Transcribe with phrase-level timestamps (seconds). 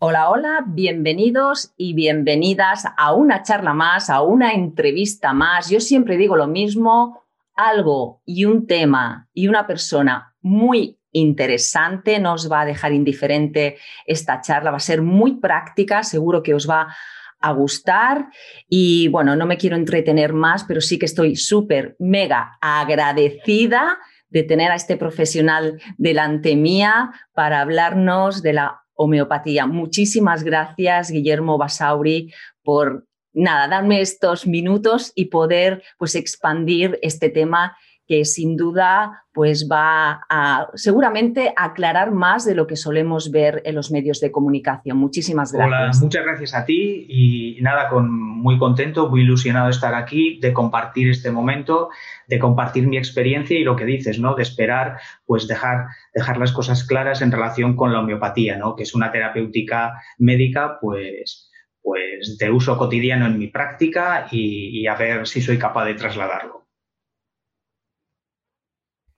[0.00, 5.70] Hola, hola, bienvenidos y bienvenidas a una charla más, a una entrevista más.
[5.70, 7.22] Yo siempre digo lo mismo,
[7.54, 14.40] algo y un tema y una persona muy interesante nos va a dejar indiferente esta
[14.40, 16.94] charla, va a ser muy práctica, seguro que os va
[17.40, 18.30] a gustar
[18.68, 24.42] y bueno, no me quiero entretener más, pero sí que estoy súper, mega agradecida de
[24.42, 29.66] tener a este profesional delante mía para hablarnos de la homeopatía.
[29.66, 37.76] Muchísimas gracias, Guillermo Basauri, por nada, darme estos minutos y poder pues expandir este tema
[38.06, 43.74] que sin duda pues va a seguramente aclarar más de lo que solemos ver en
[43.74, 44.96] los medios de comunicación.
[44.96, 45.66] Muchísimas gracias.
[45.66, 50.38] Hola, muchas gracias a ti y nada, con muy contento, muy ilusionado de estar aquí,
[50.40, 51.88] de compartir este momento,
[52.28, 54.34] de compartir mi experiencia y lo que dices, ¿no?
[54.36, 58.76] De esperar, pues dejar, dejar las cosas claras en relación con la homeopatía, ¿no?
[58.76, 61.50] Que es una terapéutica médica, pues
[61.82, 66.63] pues de uso cotidiano en mi práctica y a ver si soy capaz de trasladarlo.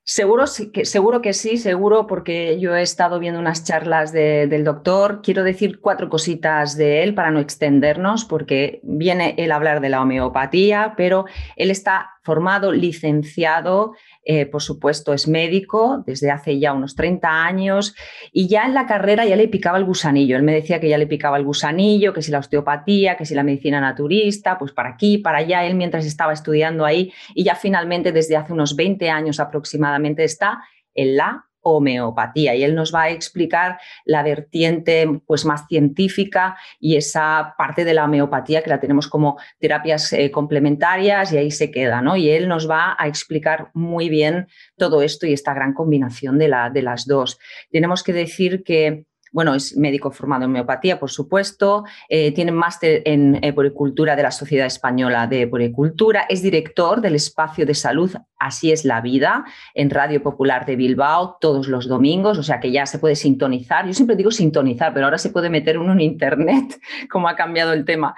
[0.08, 5.20] Seguro que, seguro que sí, seguro, porque yo he estado viendo unas charlas del doctor.
[5.20, 9.88] Quiero decir cuatro cositas de él para no extendernos, porque viene él a hablar de
[9.88, 11.24] la homeopatía, pero
[11.56, 13.94] él está formado, licenciado
[14.28, 17.94] eh, por supuesto, es médico desde hace ya unos 30 años
[18.32, 20.36] y ya en la carrera ya le picaba el gusanillo.
[20.36, 23.36] Él me decía que ya le picaba el gusanillo, que si la osteopatía, que si
[23.36, 27.54] la medicina naturista, pues para aquí, para allá, él mientras estaba estudiando ahí y ya
[27.54, 30.58] finalmente desde hace unos 20 años aproximadamente está
[30.92, 36.96] en la homeopatía y él nos va a explicar la vertiente pues más científica y
[36.96, 41.70] esa parte de la homeopatía que la tenemos como terapias eh, complementarias y ahí se
[41.70, 42.16] queda, ¿no?
[42.16, 46.48] Y él nos va a explicar muy bien todo esto y esta gran combinación de,
[46.48, 47.38] la, de las dos.
[47.70, 53.02] Tenemos que decir que bueno, es médico formado en homeopatía, por supuesto, eh, tiene máster
[53.04, 58.70] en eh, de la Sociedad Española de Puricultura, es director del espacio de salud Así
[58.70, 62.84] es la vida en Radio Popular de Bilbao todos los domingos, o sea que ya
[62.84, 63.86] se puede sintonizar.
[63.86, 66.78] Yo siempre digo sintonizar, pero ahora se puede meter uno en Internet,
[67.10, 68.14] como ha cambiado el tema.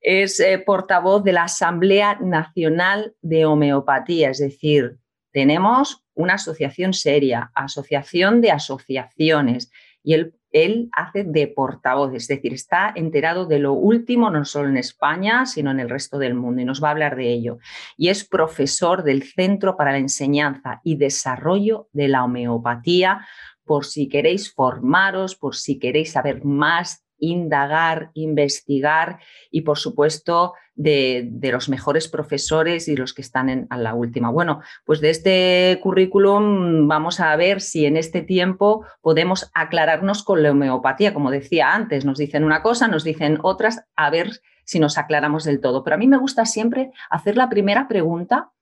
[0.00, 4.98] Es eh, portavoz de la Asamblea Nacional de Homeopatía, es decir,
[5.32, 9.70] tenemos una asociación seria, asociación de asociaciones,
[10.02, 14.68] y él él hace de portavoz, es decir, está enterado de lo último no solo
[14.68, 17.58] en España, sino en el resto del mundo y nos va a hablar de ello.
[17.96, 23.26] Y es profesor del Centro para la Enseñanza y Desarrollo de la Homeopatía,
[23.64, 29.18] por si queréis formaros, por si queréis saber más indagar, investigar
[29.50, 34.30] y, por supuesto, de, los mejores profesores y los que están en, la última.
[34.30, 40.42] Bueno, pues de este currículum vamos a ver si en este tiempo podemos aclararnos con
[40.42, 41.12] la homeopatía.
[41.12, 45.44] Como decía antes, nos dicen una cosa, nos dicen otras, a ver si nos aclaramos
[45.44, 45.82] del todo.
[45.82, 48.52] Pero a mí me gusta siempre hacer la primera pregunta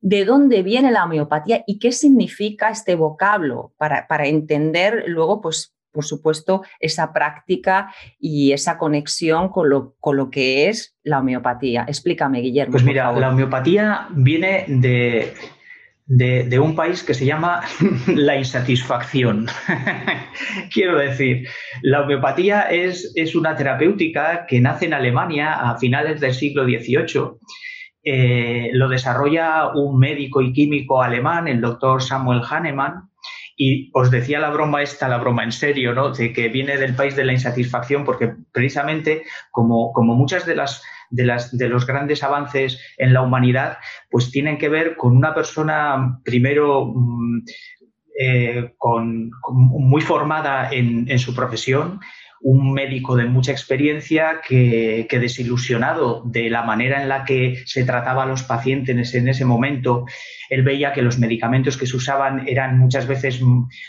[0.00, 5.74] de dónde viene la homeopatía y qué significa este vocablo para, para entender luego, pues,
[5.92, 11.84] por supuesto, esa práctica y esa conexión con lo, con lo que es la homeopatía.
[11.88, 12.72] Explícame, Guillermo.
[12.72, 15.34] Pues mira, la homeopatía viene de,
[16.06, 17.60] de, un país que se llama
[18.08, 19.46] la insatisfacción.
[20.72, 21.46] Quiero decir,
[21.82, 27.38] la homeopatía es, es, una terapéutica que nace en Alemania a finales del siglo XVIII.
[28.02, 33.09] Eh, lo desarrolla un médico y químico alemán, el doctor Samuel Hahnemann,
[33.62, 36.12] y os decía la broma esta, la broma en serio, ¿no?
[36.12, 40.82] De que viene del país de la insatisfacción, porque precisamente como, como muchas de las,
[41.10, 43.76] de las de los grandes avances en la humanidad,
[44.10, 47.40] pues tienen que ver con una persona primero mm,
[48.18, 52.00] eh, con, muy formada en, en su profesión,
[52.42, 58.22] un médico de mucha experiencia que, desilusionado de la manera en la que se trataba
[58.22, 60.06] a los pacientes en ese momento,
[60.48, 63.40] él veía que los medicamentos que se usaban eran muchas veces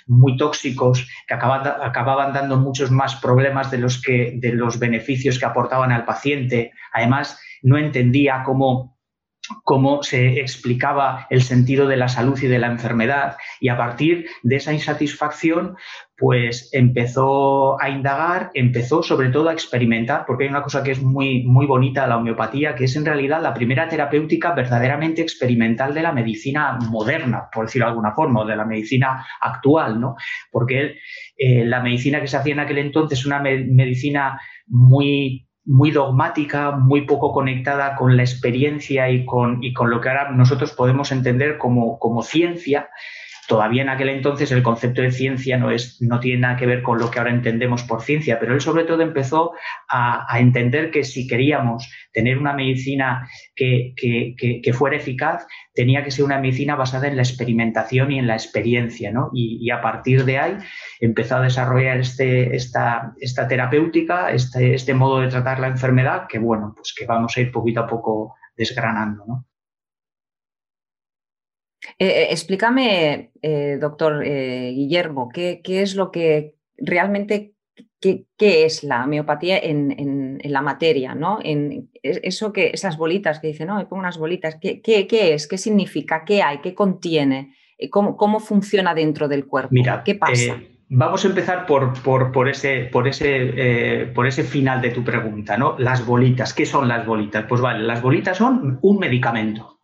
[0.05, 5.39] muy tóxicos, que acababan, acababan dando muchos más problemas de los, que, de los beneficios
[5.39, 6.71] que aportaban al paciente.
[6.91, 8.90] Además, no entendía cómo
[9.63, 14.27] cómo se explicaba el sentido de la salud y de la enfermedad y a partir
[14.43, 15.75] de esa insatisfacción
[16.21, 21.01] pues empezó a indagar, empezó sobre todo a experimentar, porque hay una cosa que es
[21.01, 25.95] muy, muy bonita de la homeopatía, que es en realidad la primera terapéutica verdaderamente experimental
[25.95, 30.15] de la medicina moderna, por decirlo de alguna forma, o de la medicina actual, ¿no?
[30.51, 30.97] Porque
[31.35, 36.71] eh, la medicina que se hacía en aquel entonces es una medicina muy muy dogmática,
[36.71, 41.11] muy poco conectada con la experiencia y con, y con lo que ahora nosotros podemos
[41.11, 42.89] entender como, como ciencia.
[43.47, 46.81] Todavía en aquel entonces el concepto de ciencia no, es, no tiene nada que ver
[46.81, 49.53] con lo que ahora entendemos por ciencia, pero él sobre todo empezó
[49.89, 53.93] a, entender que si queríamos tener una medicina que,
[54.73, 59.11] fuera eficaz, tenía que ser una medicina basada en la experimentación y en la experiencia,
[59.11, 59.29] ¿no?
[59.33, 60.57] Y, a partir de ahí
[60.99, 66.39] empezó a desarrollar este, esta, esta terapéutica, este, este modo de tratar la enfermedad, que
[66.39, 69.45] bueno, pues que vamos a ir poquito a poco desgranando, ¿no?
[72.01, 77.53] Eh, eh, explícame, eh, doctor Guillermo, ¿qué, es lo que realmente,
[77.99, 81.37] qué, es la homeopatía en, la materia, ¿no?
[81.43, 84.81] En eso que, esas bolitas que dicen, no, me pongo unas bolitas, ¿qué,
[85.11, 85.47] es?
[85.47, 86.25] ¿Qué significa?
[86.25, 86.57] ¿Qué hay?
[86.57, 87.53] ¿Qué contiene?
[87.91, 89.69] ¿Cómo, cómo funciona dentro del cuerpo?
[89.71, 90.59] Mira, ¿qué pasa?
[90.89, 95.75] Vamos a empezar por, por, ese, por, ese, por ese final de tu pregunta, ¿no?
[95.77, 97.45] Las bolitas, ¿qué son las bolitas?
[97.47, 99.80] Pues vale, las bolitas son un medicamento.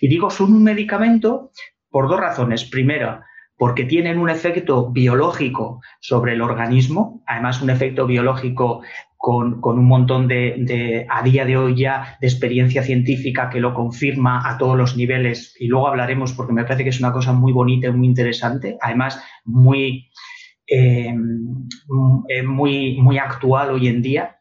[0.00, 1.50] Y digo, son un medicamento
[1.90, 2.64] por dos razones.
[2.64, 3.20] Primero,
[3.60, 8.80] porque tienen un efecto biológico sobre el organismo, además un efecto biológico
[9.18, 14.48] con, un montón de, a día de hoy ya, de experiencia científica que lo confirma
[14.48, 17.52] a todos los niveles, y luego hablaremos porque me parece que es una cosa muy
[17.52, 20.08] bonita y muy interesante, además muy,
[20.66, 21.14] eh,
[22.30, 24.39] eh, muy, muy actual hoy en día,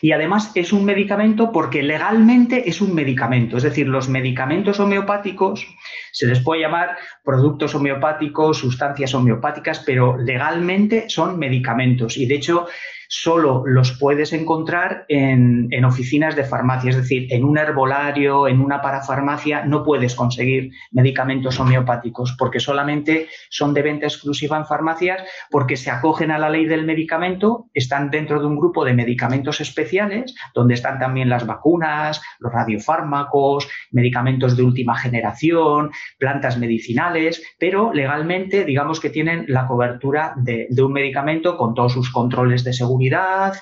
[0.00, 3.56] y además es un medicamento porque legalmente es un medicamento.
[3.56, 5.66] Es decir, los medicamentos homeopáticos
[6.12, 12.16] se les puede llamar productos homeopáticos, sustancias homeopáticas, pero legalmente son medicamentos.
[12.16, 12.66] Y de hecho,
[13.12, 18.80] solo los puedes encontrar en, oficinas de farmacia, es decir, en un herbolario, en una
[18.80, 25.76] parafarmacia, no puedes conseguir medicamentos homeopáticos porque solamente son de venta exclusiva en farmacias porque
[25.76, 30.36] se acogen a la ley del medicamento, están dentro de un grupo de medicamentos especiales
[30.54, 38.64] donde están también las vacunas, los radiofármacos, medicamentos de última generación, plantas medicinales, pero legalmente
[38.64, 42.99] digamos que tienen la cobertura de un medicamento con todos sus controles de seguridad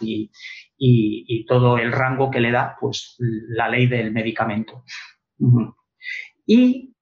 [0.01, 0.31] y,
[1.47, 4.85] todo el rango que le da pues, la ley del medicamento.
[6.47, 6.95] Y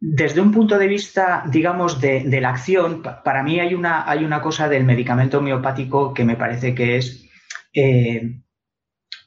[0.00, 4.40] desde un punto de vista, digamos, de, la acción, para mí hay una, hay una,
[4.40, 7.28] cosa del medicamento homeopático que me parece que es
[7.74, 8.40] eh,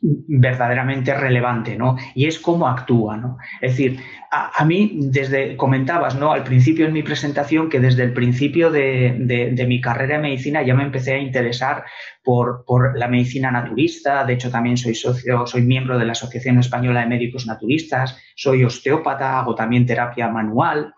[0.02, 1.96] verdaderamente relevante, ¿no?
[2.16, 3.38] Y es cómo actúa, ¿no?
[3.62, 4.00] Es decir,
[4.32, 6.32] a, mí, desde, comentabas, ¿no?
[6.32, 10.74] Al principio en mi presentación que desde el principio de, mi carrera en medicina ya
[10.74, 11.84] me empecé a interesar
[12.24, 16.58] por, por, la medicina naturista, de hecho también soy socio, soy miembro de la Asociación
[16.58, 20.94] Española de Médicos Naturistas, soy osteópata, hago también terapia manual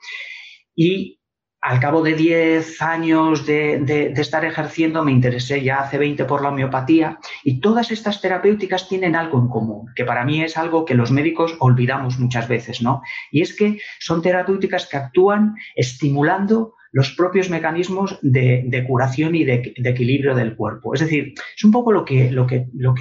[0.76, 1.20] y
[1.64, 6.50] al cabo de 10 años de, estar ejerciendo, me interesé ya hace 20 por la
[6.50, 10.94] homeopatía y todas estas terapéuticas tienen algo en común, que para mí es algo que
[10.94, 13.02] los médicos olvidamos muchas veces, ¿no?
[13.32, 19.74] Y es que son terapéuticas que actúan estimulando los propios mecanismos de, curación y de,
[19.78, 20.94] equilibrio del cuerpo.
[20.94, 22.30] Es decir, es un poco lo que,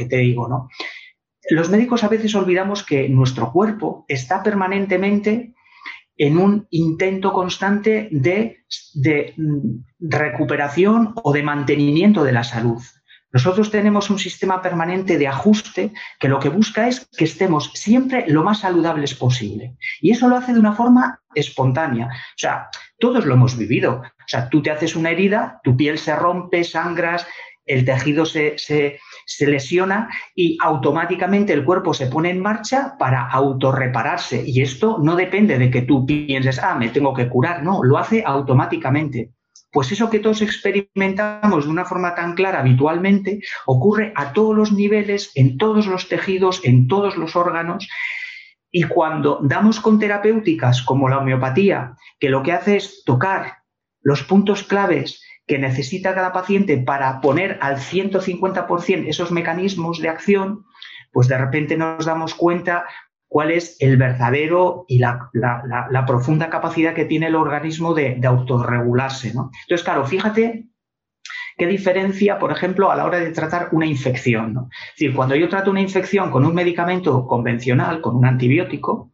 [0.08, 0.68] te digo, ¿no?
[1.50, 5.52] Los médicos a veces olvidamos que nuestro cuerpo está permanentemente
[6.16, 8.64] en un intento constante de,
[9.36, 12.82] mm, recuperación o de mantenimiento de la salud.
[13.32, 18.26] Nosotros tenemos un sistema permanente de ajuste que lo que busca es que estemos siempre
[18.28, 19.76] lo más saludables posible.
[20.02, 22.08] Y eso lo hace de una forma espontánea.
[22.08, 24.02] O sea, todos lo hemos vivido.
[24.02, 27.26] O sea, tú te haces una herida, tu piel se rompe, sangras,
[27.64, 29.00] el tejido se, se
[29.40, 34.42] lesiona y automáticamente el cuerpo se pone en marcha para autorrepararse.
[34.46, 37.98] Y esto no depende de que tú pienses, ah, me tengo que curar, no, lo
[37.98, 39.30] hace automáticamente.
[39.70, 44.72] Pues eso que todos experimentamos de una forma tan clara habitualmente ocurre a todos los
[44.72, 47.88] niveles, en todos los tejidos, en todos los órganos.
[48.70, 53.62] Y cuando damos con terapéuticas como la homeopatía, que lo que hace es tocar
[54.02, 60.64] los puntos claves que necesita cada paciente para poner al 150% esos mecanismos de acción,
[61.12, 62.86] pues de repente nos damos cuenta
[63.28, 65.28] cuál es el verdadero y la,
[66.06, 69.28] profunda capacidad que tiene el organismo de, autorregularse.
[69.28, 70.68] Entonces, claro, fíjate
[71.58, 74.70] qué diferencia, por ejemplo, a la hora de tratar una infección.
[74.72, 79.12] Es decir, cuando yo trato una infección con un medicamento convencional, con un antibiótico,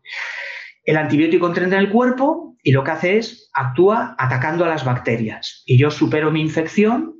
[0.84, 4.84] el antibiótico entra en el cuerpo y lo que hace es actúa atacando a las
[4.84, 5.62] bacterias.
[5.64, 7.14] Y yo supero mi infección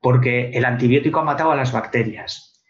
[0.00, 2.62] porque el antibiótico ha matado a las bacterias.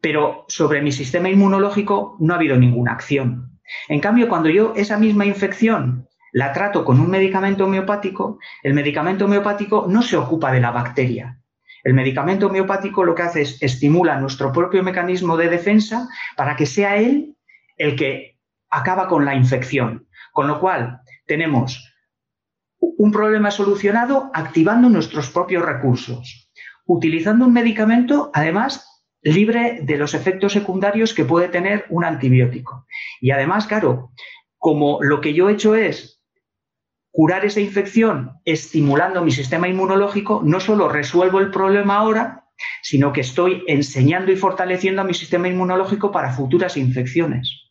[0.00, 3.60] Pero sobre mi sistema inmunológico no ha habido ninguna acción.
[3.86, 9.26] En cambio, cuando yo esa misma infección la trato con un medicamento homeopático, el medicamento
[9.26, 11.38] homeopático no se ocupa de la bacteria.
[11.84, 16.64] El medicamento homeopático lo que hace es estimula nuestro propio mecanismo de defensa para que
[16.64, 17.36] sea él
[17.76, 18.38] el que
[18.70, 20.06] acaba con la infección.
[20.32, 21.94] Con lo cual, tenemos
[22.80, 26.50] un problema solucionado activando nuestros propios recursos,
[26.84, 28.84] utilizando un medicamento, además,
[29.22, 32.86] libre de los efectos secundarios que puede tener un antibiótico.
[33.20, 34.12] Y además, claro,
[34.56, 36.20] como lo que yo he hecho es
[37.10, 42.44] curar esa infección estimulando mi sistema inmunológico, no solo resuelvo el problema ahora,
[42.82, 47.70] sino que estoy enseñando y fortaleciendo a mi sistema inmunológico para futuras infecciones.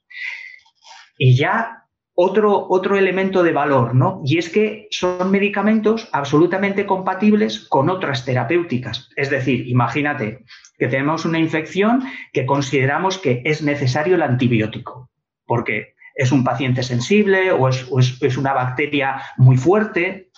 [1.18, 1.87] Y ya
[2.20, 4.22] otro, otro elemento de valor, ¿no?
[4.26, 9.12] Y es que son medicamentos absolutamente compatibles con otras terapéuticas.
[9.16, 10.44] Es decir, imagínate
[10.80, 15.12] que tenemos una infección que consideramos que es necesario el antibiótico,
[15.46, 20.32] porque es un paciente sensible o es, una bacteria muy fuerte,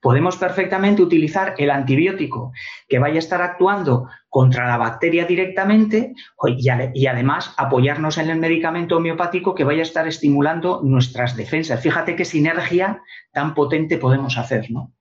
[0.00, 2.52] podemos perfectamente utilizar el antibiótico
[2.88, 6.14] que vaya a estar actuando contra la bacteria directamente
[6.56, 11.82] y, además apoyarnos en el medicamento homeopático que vaya a estar estimulando nuestras defensas.
[11.82, 14.94] Fíjate qué sinergia tan potente podemos hacer, ¿no?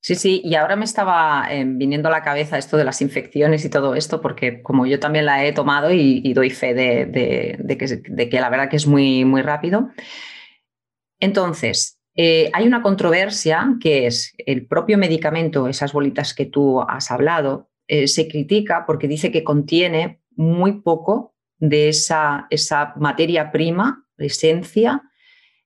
[0.00, 3.64] Sí, sí, y ahora me estaba eh, viniendo a la cabeza esto de las infecciones
[3.64, 8.40] y todo esto, porque como yo también la he tomado y, doy fe de, que,
[8.40, 9.90] la verdad que es muy, muy rápido.
[11.18, 17.10] Entonces, eh, hay una controversia que es el propio medicamento, esas bolitas que tú has
[17.10, 22.48] hablado, eh, se critica porque dice que contiene muy poco de esa,
[22.96, 25.02] materia prima, esencia,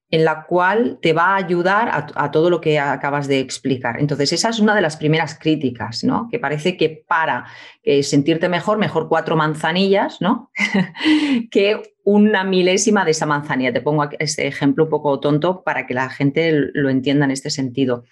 [0.09, 3.99] en la cual te va a ayudar a, todo lo que acabas de explicar.
[3.99, 6.29] Entonces, esa es una de las primeras críticas, ¿no?
[6.31, 7.47] Que parece que para
[7.83, 10.53] eh, sentirte mejor, mejor cuatro manzanillas, ¿no?
[11.51, 13.73] que una milésima de esa manzanilla.
[13.73, 17.51] Te pongo este ejemplo un poco tonto para que la gente lo entienda en este
[17.51, 18.05] sentido.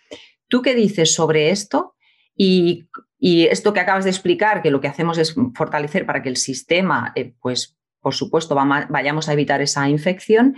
[0.49, 1.95] ¿Tú qué dices sobre esto?
[2.37, 2.89] Y,
[3.21, 7.13] esto que acabas de explicar, que lo que hacemos es fortalecer para que el sistema,
[7.15, 10.57] eh, pues, por supuesto, vayamos a evitar esa infección.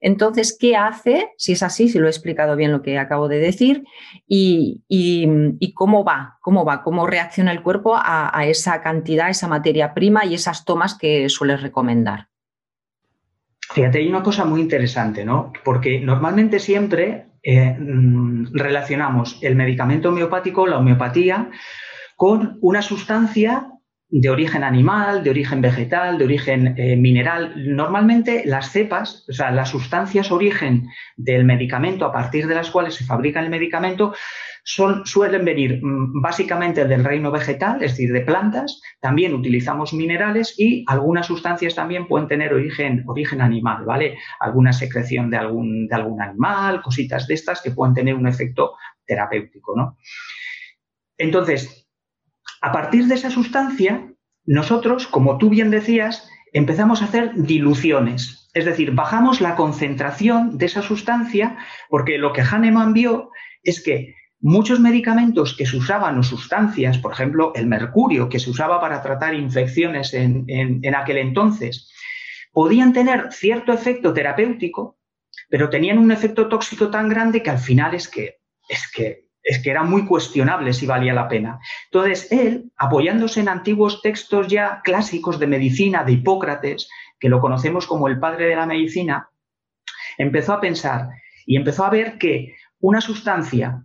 [0.00, 1.32] Entonces, ¿qué hace?
[1.36, 3.84] Si es así, si lo he explicado bien lo que acabo de decir,
[4.28, 4.84] y,
[5.74, 10.34] cómo va, cómo va, cómo reacciona el cuerpo a, esa cantidad, esa materia prima y
[10.34, 12.28] esas tomas que sueles recomendar.
[13.72, 15.52] Fíjate, hay una cosa muy interesante, ¿no?
[15.64, 21.50] Porque normalmente siempre eh, mm, relacionamos el medicamento homeopático, la homeopatía,
[22.16, 23.68] con una sustancia
[24.08, 27.54] de origen animal, de origen vegetal, de origen eh, mineral.
[27.56, 32.94] Normalmente las cepas, o sea, las sustancias origen del medicamento a partir de las cuales
[32.94, 34.14] se fabrica el medicamento,
[34.66, 38.82] suelen venir mm, básicamente del reino vegetal, es decir, de plantas.
[39.00, 44.18] También utilizamos minerales y algunas sustancias también pueden tener origen, origen animal, ¿vale?
[44.40, 48.74] Alguna secreción de algún, de algún animal, cositas de estas que pueden tener un efecto
[49.06, 49.96] terapéutico, ¿no?
[51.16, 51.88] Entonces,
[52.60, 54.12] a partir de esa sustancia,
[54.44, 58.50] nosotros, como tú bien decías, empezamos a hacer diluciones.
[58.52, 61.56] Es decir, bajamos la concentración de esa sustancia
[61.88, 63.30] porque lo que Hahnemann vio
[63.62, 68.50] es que muchos medicamentos que se usaban o sustancias, por ejemplo, el mercurio que se
[68.50, 71.90] usaba para tratar infecciones en, en aquel entonces,
[72.52, 74.98] podían tener cierto efecto terapéutico,
[75.48, 78.36] pero tenían un efecto tóxico tan grande que al final es que,
[78.68, 81.60] es que es que era muy cuestionable si valía la pena.
[81.84, 86.88] Entonces, él, apoyándose en antiguos textos ya clásicos de medicina, de Hipócrates,
[87.20, 89.30] que lo conocemos como el padre de la medicina,
[90.18, 91.10] empezó a pensar
[91.46, 93.84] y empezó a ver que una sustancia,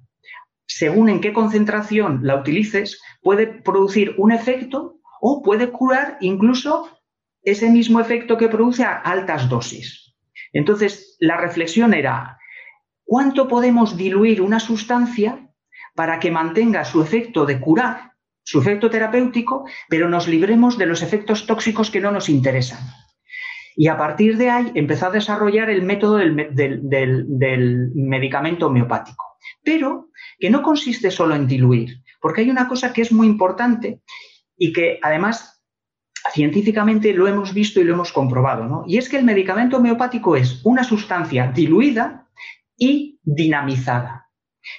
[0.78, 6.90] según en qué concentración la utilices, puede producir un efecto o puede curar incluso
[7.44, 10.16] ese mismo efecto que produce a altas dosis.
[10.54, 12.38] Entonces, la reflexión era,
[13.04, 15.48] ¿cuánto podemos diluir una sustancia
[15.96, 18.12] para que mantenga su efecto de curar,
[18.44, 22.80] su efecto terapéutico, pero nos libremos de los efectos tóxicos que no nos interesan.
[23.76, 29.31] Y a partir de ahí empezó a desarrollar el método del, medicamento homeopático.
[29.64, 34.02] Pero que no consiste solo en diluir, porque hay una cosa que es muy importante
[34.58, 35.64] y que además
[36.34, 38.84] científicamente lo hemos visto y lo hemos comprobado, ¿no?
[38.88, 42.28] Y es que el medicamento homeopático es una sustancia diluida
[42.78, 44.22] y dinamizada.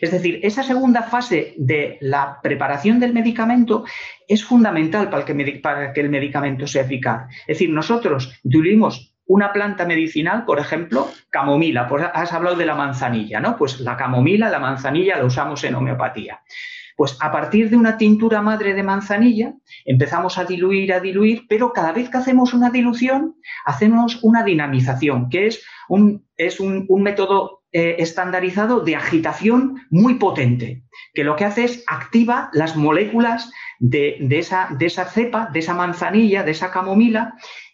[0.01, 3.85] Es decir, esa segunda fase de la preparación del medicamento
[4.29, 7.29] es fundamental para que, el medicamento sea eficaz.
[7.41, 12.75] Es decir, nosotros diluimos una planta medicinal, por ejemplo, camomila, pues has hablado de la
[12.75, 13.57] manzanilla, ¿no?
[13.57, 16.41] Pues la camomila, la manzanilla la usamos en homeopatía.
[16.97, 21.73] Pues a partir de una tintura madre de manzanilla empezamos a diluir, a diluir, pero
[21.73, 27.63] cada vez que hacemos una dilución hacemos una dinamización, que es un, es un método
[27.75, 30.83] eh, estandarizado de agitación muy potente,
[31.15, 35.73] que lo que hace es activa las moléculas de, esa, de esa cepa, de esa
[35.73, 37.33] manzanilla, de esa camomila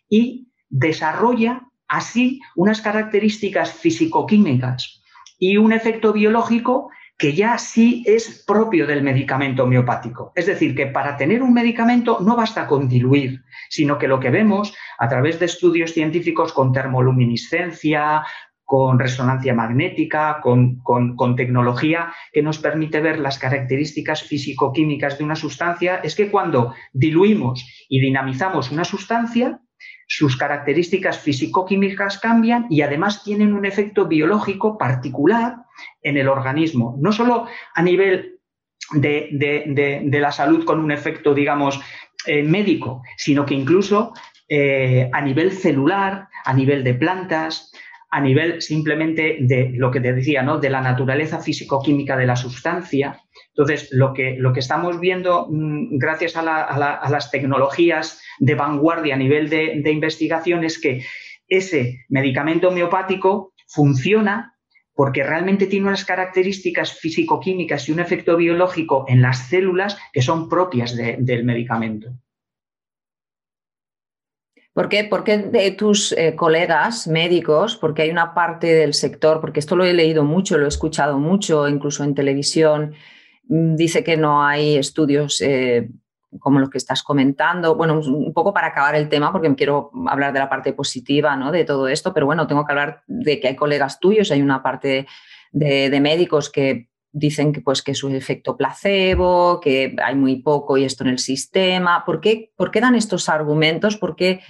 [0.08, 5.02] y desarrolla así unas características físico-químicas
[5.38, 10.32] y un efecto biológico que ya sí es propio del medicamento homeopático.
[10.36, 14.30] Es decir, que para tener un medicamento no basta con diluir, sino que lo que
[14.30, 18.22] vemos a través de estudios científicos con termoluminiscencia,
[18.68, 20.82] con resonancia magnética, con,
[21.36, 27.66] tecnología que nos permite ver las características físico-químicas de una sustancia, es que cuando diluimos
[27.88, 29.60] y dinamizamos una sustancia,
[30.08, 35.58] sus características físico-químicas cambian y además tienen un efecto biológico particular
[36.02, 38.40] en el organismo, no solo a nivel
[38.92, 41.78] de, la salud con un efecto, digamos,
[42.26, 44.14] eh, médico, sino que incluso
[44.48, 47.70] eh, a nivel celular, a nivel de plantas,
[48.10, 50.58] a nivel simplemente de lo que te decía, ¿no?
[50.58, 53.20] de la naturaleza físico-química de la sustancia.
[53.48, 59.18] Entonces, lo que, lo que estamos viendo mm, gracias a, las tecnologías de vanguardia a
[59.18, 61.04] nivel de, de investigación es que
[61.48, 64.54] ese medicamento homeopático funciona
[64.94, 70.48] porque realmente tiene unas características físico-químicas y un efecto biológico en las células que son
[70.48, 72.08] propias del medicamento.
[74.78, 79.74] ¿Por qué, de tus eh, colegas médicos, porque hay una parte del sector, porque esto
[79.74, 82.94] lo he leído mucho, lo he escuchado mucho, incluso en televisión,
[83.48, 85.90] mm, dice que no hay estudios eh,
[86.38, 87.74] como los que estás comentando.
[87.74, 91.50] Bueno, un poco para acabar el tema, porque quiero hablar de la parte positiva ¿no?
[91.50, 94.62] de todo esto, pero bueno, tengo que hablar de que hay colegas tuyos, hay una
[94.62, 95.08] parte
[95.50, 100.76] de, médicos que dicen que, pues, que es un efecto placebo, que hay muy poco
[100.76, 102.04] y esto en el sistema.
[102.04, 103.96] ¿Por qué, por qué dan estos argumentos?
[103.96, 104.40] ¿Por qué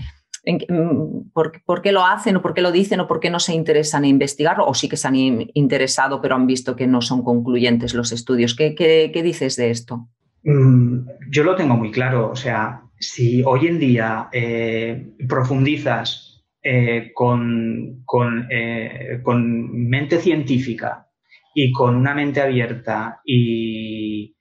[0.49, 3.53] Mm, por, qué lo hacen o por qué lo dicen o por qué no se
[3.55, 7.23] interesan en investigarlo o sí que se han interesado pero han visto que no son
[7.23, 8.55] concluyentes los estudios.
[8.57, 10.09] ¿Qué, dices de esto?
[10.45, 11.01] Mm,
[11.31, 12.31] yo lo tengo muy claro.
[12.31, 18.05] O sea, si hoy en día eh, profundizas eh, con,
[18.51, 21.09] eh, con, mente científica
[21.55, 24.35] y con una mente abierta y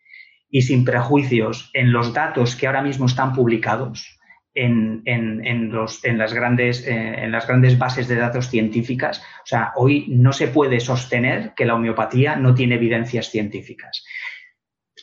[0.62, 4.17] sin prejuicios en los datos que ahora mismo están publicados,
[4.58, 9.22] en, los, en, las grandes, eh, en las grandes bases de datos científicas.
[9.44, 14.04] O sea, hoy no se puede sostener que la homeopatía no tiene evidencias científicas.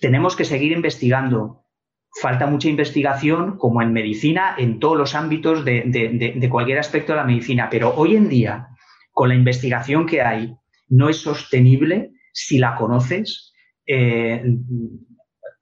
[0.01, 1.65] Tenemos que seguir investigando.
[2.21, 7.25] Falta mucha investigación, como en medicina, en todos los ámbitos de, cualquier aspecto de la
[7.25, 8.69] medicina, pero hoy en día,
[9.13, 10.55] con la investigación que hay,
[10.89, 13.53] no es sostenible si la conoces.
[13.87, 14.43] Eh,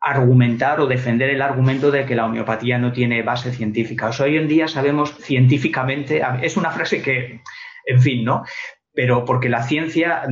[0.03, 4.11] argumentar o defender el argumento de que la homeopatía no tiene base científica.
[4.21, 7.41] hoy en día sabemos científicamente, es una frase que,
[7.87, 8.45] en fin, ¿no?
[8.93, 10.23] Pero porque la ciencia,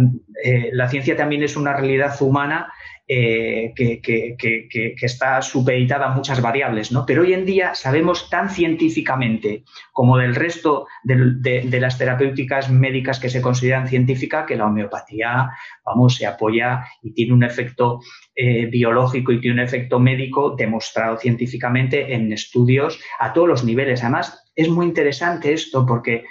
[0.44, 2.72] eh, la ciencia también es una realidad humana
[3.12, 7.04] eh, que, está supeditada a muchas variables, ¿no?
[7.04, 13.28] Pero hoy en día sabemos tan científicamente como del resto de, las terapéuticas médicas que
[13.28, 15.50] se consideran científicas que la homeopatía,
[15.84, 17.98] vamos, se apoya y tiene un efecto
[18.36, 24.04] eh, biológico y tiene un efecto médico demostrado científicamente en estudios a todos los niveles.
[24.04, 26.26] Además, es muy interesante esto porque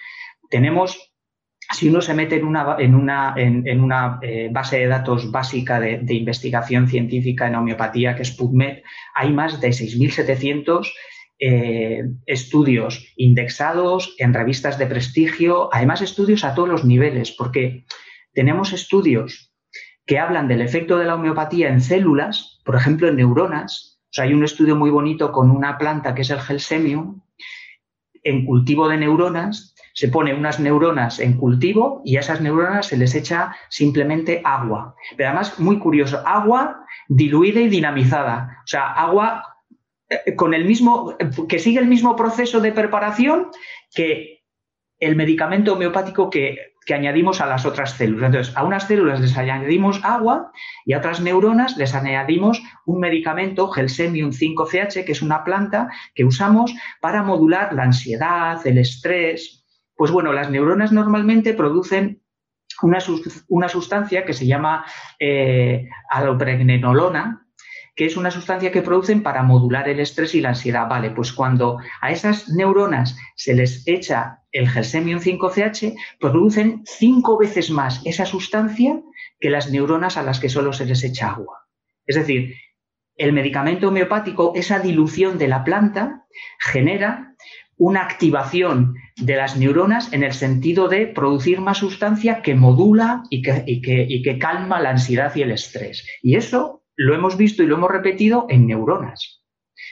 [0.49, 1.08] tenemos
[1.71, 5.79] si uno se mete en una, en una, en, una eh, base de datos básica
[5.79, 8.79] de, investigación científica en homeopatía, que es PubMed,
[9.13, 10.91] hay más de 6.700
[11.39, 17.85] eh, estudios indexados en revistas de prestigio, además estudios a todos los niveles, porque
[18.33, 19.53] tenemos estudios
[20.07, 24.01] que hablan del efecto de la homeopatía en células, por ejemplo, en neuronas.
[24.17, 27.21] Hay un estudio muy bonito con una planta que es el Gelsemium,
[28.23, 32.97] en cultivo de neuronas, se pone unas neuronas en cultivo y a esas neuronas se
[32.97, 34.95] les echa simplemente agua.
[35.17, 38.59] Pero además, muy curioso, agua diluida y dinamizada.
[38.63, 39.43] O sea, agua
[40.09, 41.15] eh, con el mismo,
[41.47, 43.49] que sigue el mismo proceso de preparación
[43.93, 44.43] que
[44.99, 48.27] el medicamento homeopático que, que, añadimos a las otras células.
[48.27, 50.51] Entonces, a unas células les añadimos agua
[50.85, 56.25] y a otras neuronas les añadimos un medicamento, Gelsemium 5CH, que es una planta que
[56.25, 59.58] usamos para modular la ansiedad, el estrés,
[59.99, 62.21] pues bueno, las neuronas normalmente producen
[62.81, 63.01] una,
[63.67, 64.85] sustancia que se llama
[65.19, 67.45] eh, alopregnenolona,
[67.97, 70.87] que es una sustancia que producen para modular el estrés y la ansiedad.
[70.87, 77.69] Vale, pues cuando a esas neuronas se les echa el Gelsemium 5CH, producen cinco veces
[77.69, 79.01] más esa sustancia
[79.37, 81.67] que las neuronas a las que solo se les echa agua.
[82.05, 82.55] Es decir,
[83.17, 86.25] el medicamento homeopático, esa dilución de la planta,
[86.57, 87.35] genera
[87.79, 93.41] una activación de las neuronas en el sentido de producir más sustancia que modula y
[93.41, 96.05] que, que, calma la ansiedad y el estrés.
[96.21, 99.43] Y eso lo hemos visto y lo hemos repetido en neuronas.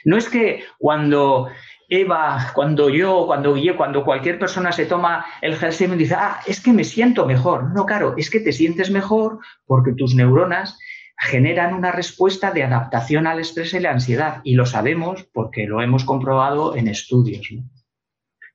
[0.04, 1.48] No es que cuando
[1.88, 6.40] Eva, cuando yo, cuando yo, cuando cualquier persona se toma el gel y dice, ah,
[6.46, 7.72] es que me siento mejor.
[7.74, 10.78] No, claro, es que te sientes mejor porque tus neuronas
[11.18, 14.40] generan una respuesta de adaptación al estrés y la ansiedad.
[14.44, 17.48] Y lo sabemos porque lo hemos comprobado en estudios.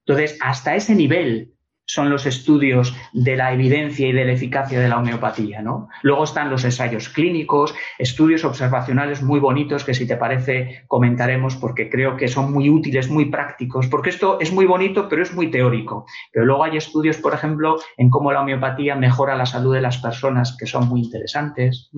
[0.06, 1.54] Entonces, hasta ese nivel
[1.86, 5.62] son los estudios de la evidencia y de la eficacia de la homeopatía.
[5.62, 5.89] ¿no?
[6.02, 11.89] Luego están los ensayos clínicos, estudios observacionales muy bonitos que si te parece comentaremos porque
[11.89, 15.52] creo que son muy útiles, muy prácticos, porque esto es muy bonito pero es muy
[15.52, 16.06] teórico.
[16.32, 19.98] Pero luego hay estudios, por ejemplo, en cómo la homeopatía mejora la salud de las
[19.98, 21.92] personas que son muy interesantes.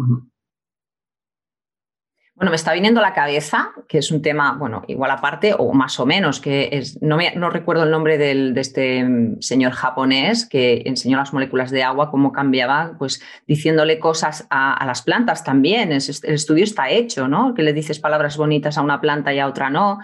[2.36, 5.71] Bueno, me está viniendo a la cabeza, que es un tema, bueno, igual aparte o
[5.71, 9.71] más o menos, que es, no, no recuerdo el nombre del, de este mm, señor
[9.71, 15.45] japonés que enseñó las moléculas de agua, cómo cambiaba, pues diciéndole cosas a, las plantas
[15.45, 15.93] también.
[15.93, 17.54] el estudio está hecho, ¿no?
[17.54, 20.00] Que le dices palabras bonitas a una planta y a otra no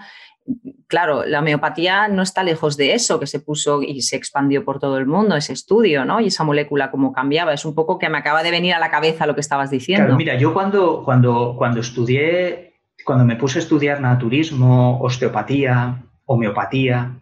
[0.92, 4.78] claro, la homeopatía no está lejos de eso, que se puso y se expandió por
[4.78, 6.20] todo el mundo, ese estudio, ¿no?
[6.20, 7.54] Y esa molécula cómo cambiaba.
[7.54, 10.16] Es un poco que me acaba de venir a la cabeza lo que estabas diciendo.
[10.16, 12.74] Mira, yo cuando, cuando, cuando estudié,
[13.04, 17.20] cuando me puse a estudiar naturismo, osteopatía, homeopatía,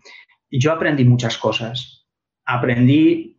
[0.51, 2.09] yo aprendí muchas cosas.
[2.45, 3.37] Aprendí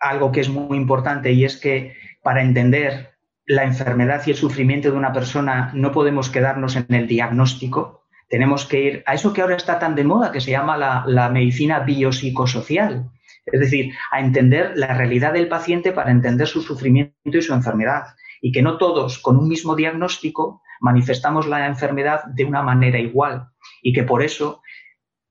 [0.00, 3.10] algo que es muy importante y es que para entender
[3.46, 7.97] la enfermedad y el sufrimiento de una persona no podemos quedarnos en el diagnóstico,
[8.28, 11.28] tenemos que ir a eso que ahora está tan de moda, que se llama la,
[11.30, 13.10] medicina biopsicosocial.
[13.46, 18.04] Es decir, a entender la realidad del paciente para entender su sufrimiento y su enfermedad.
[18.42, 23.48] Y que no todos con un mismo diagnóstico manifestamos la enfermedad de una manera igual.
[23.82, 24.60] Y que por eso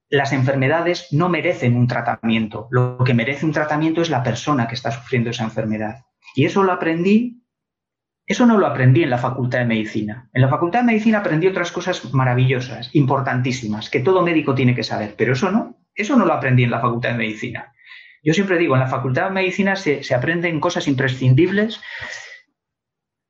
[0.10, 2.68] las enfermedades no merecen un tratamiento.
[2.72, 6.06] Lo que merece un tratamiento es la persona que está sufriendo esa enfermedad.
[6.34, 7.44] Y eso lo aprendí
[8.28, 10.30] eso no lo aprendí en la Facultad de Medicina.
[10.34, 14.84] En la Facultad de Medicina aprendí otras cosas maravillosas, importantísimas, que todo médico tiene que
[14.84, 17.74] saber, pero eso no, eso no lo aprendí en la Facultad de Medicina.
[18.22, 21.80] Yo siempre digo, en la Facultad de Medicina se, aprenden cosas imprescindibles,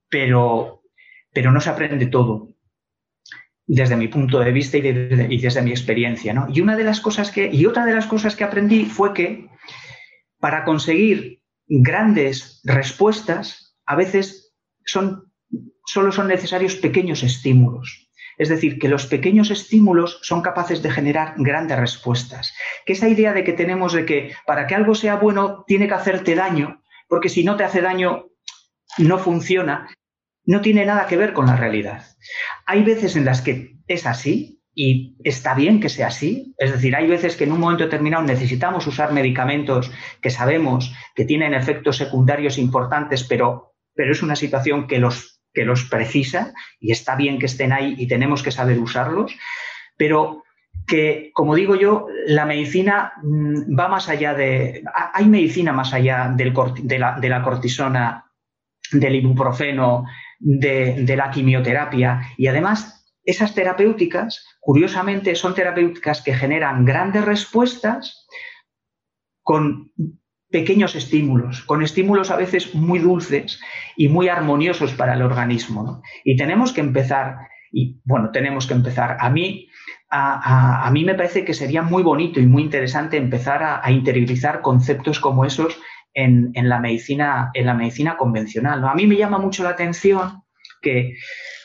[0.09, 0.81] pero,
[1.31, 2.55] pero no se aprende todo
[3.67, 6.33] desde mi punto de vista y, desde mi experiencia.
[6.51, 9.47] Y, una de las cosas que, y otra de las cosas que aprendí fue que
[10.39, 14.46] para conseguir grandes respuestas, a veces
[14.87, 15.31] son,
[15.85, 18.09] solo son necesarios pequeños estímulos.
[18.37, 22.53] Es decir, que los pequeños estímulos son capaces de generar grandes respuestas.
[22.85, 25.95] Que esa idea de que tenemos de que para que algo sea bueno tiene que
[25.95, 28.27] hacerte daño, porque si no te hace daño
[28.99, 29.87] no funciona,
[30.45, 32.05] no tiene nada que ver con la realidad.
[32.65, 36.53] Hay veces en las que es así y está bien que sea así.
[36.59, 41.25] Es decir, hay veces que en un momento determinado necesitamos usar medicamentos que sabemos que
[41.25, 43.66] tienen efectos secundarios importantes, pero
[43.97, 47.95] pero es una situación que los, que los precisa y está bien que estén ahí
[47.97, 49.35] y tenemos que saber usarlos,
[49.97, 50.43] pero
[50.85, 54.83] que, como digo yo, la medicina mm, va más allá de...
[55.13, 58.31] Hay medicina más allá del, de, la, de, la, cortisona,
[58.91, 60.05] del ibuprofeno,
[60.39, 62.21] de, de la quimioterapia.
[62.37, 68.25] Y además esas terapéuticas, curiosamente, son terapéuticas que generan grandes respuestas
[69.43, 69.91] con
[70.49, 73.59] pequeños estímulos, con estímulos a veces muy dulces
[73.95, 76.01] y muy armoniosos para el organismo.
[76.23, 77.37] Y tenemos que empezar,
[77.71, 79.17] y bueno, tenemos que empezar.
[79.19, 79.67] A mí,
[80.09, 85.19] a, mí me parece que sería muy bonito y muy interesante empezar a, interiorizar conceptos
[85.19, 85.77] como esos
[86.13, 88.83] en, la medicina, en la medicina convencional.
[88.85, 90.43] A mí me llama mucho la atención
[90.81, 91.17] que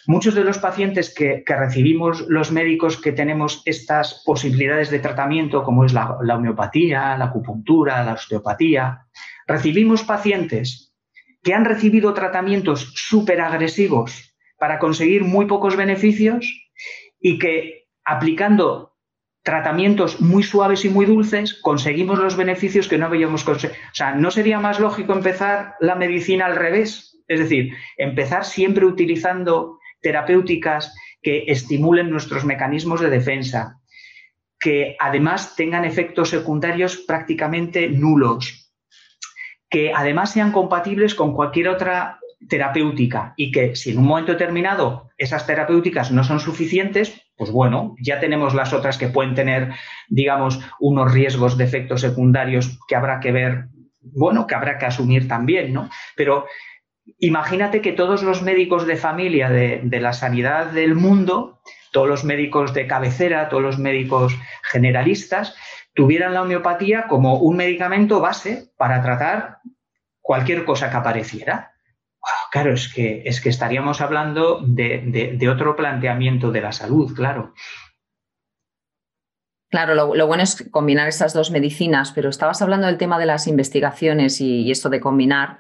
[0.07, 5.85] muchos de los pacientes que, recibimos los médicos que tenemos estas posibilidades de tratamiento, como
[5.85, 9.07] es la, homeopatía, la acupuntura, la osteopatía,
[9.47, 10.95] recibimos pacientes
[11.43, 16.47] que han recibido tratamientos súper agresivos para conseguir muy pocos beneficios
[17.21, 18.93] y que aplicando
[19.43, 23.81] tratamientos muy suaves y muy dulces conseguimos los beneficios que no habíamos conseguido.
[23.91, 27.21] O sea, ¿no sería más lógico empezar la medicina al revés?
[27.27, 33.81] Es decir, empezar siempre utilizando terapéuticas que estimulen nuestros mecanismos de defensa,
[34.59, 38.73] que además tengan efectos secundarios prácticamente nulos,
[39.71, 45.11] que además sean compatibles con cualquier otra terapéutica y que si en un momento determinado
[45.17, 49.73] esas terapéuticas no son suficientes, pues bueno, ya tenemos las otras que pueden tener,
[50.09, 53.67] digamos, unos riesgos de efectos secundarios que habrá que ver,
[54.01, 55.89] bueno, que habrá que asumir también, ¿no?
[56.17, 56.47] Pero
[57.19, 61.61] Imagínate que todos los médicos de familia de, la sanidad del mundo,
[61.93, 65.55] todos los médicos de cabecera, todos los médicos generalistas,
[65.95, 69.59] tuvieran la homeopatía como un medicamento base para tratar
[70.21, 71.73] cualquier cosa que apareciera.
[72.51, 77.53] claro, es que, es que estaríamos hablando de, otro planteamiento de la salud, claro.
[79.71, 83.47] Claro, lo, bueno es combinar estas dos medicinas, pero estabas hablando del tema de las
[83.47, 85.59] investigaciones y, esto de combinar.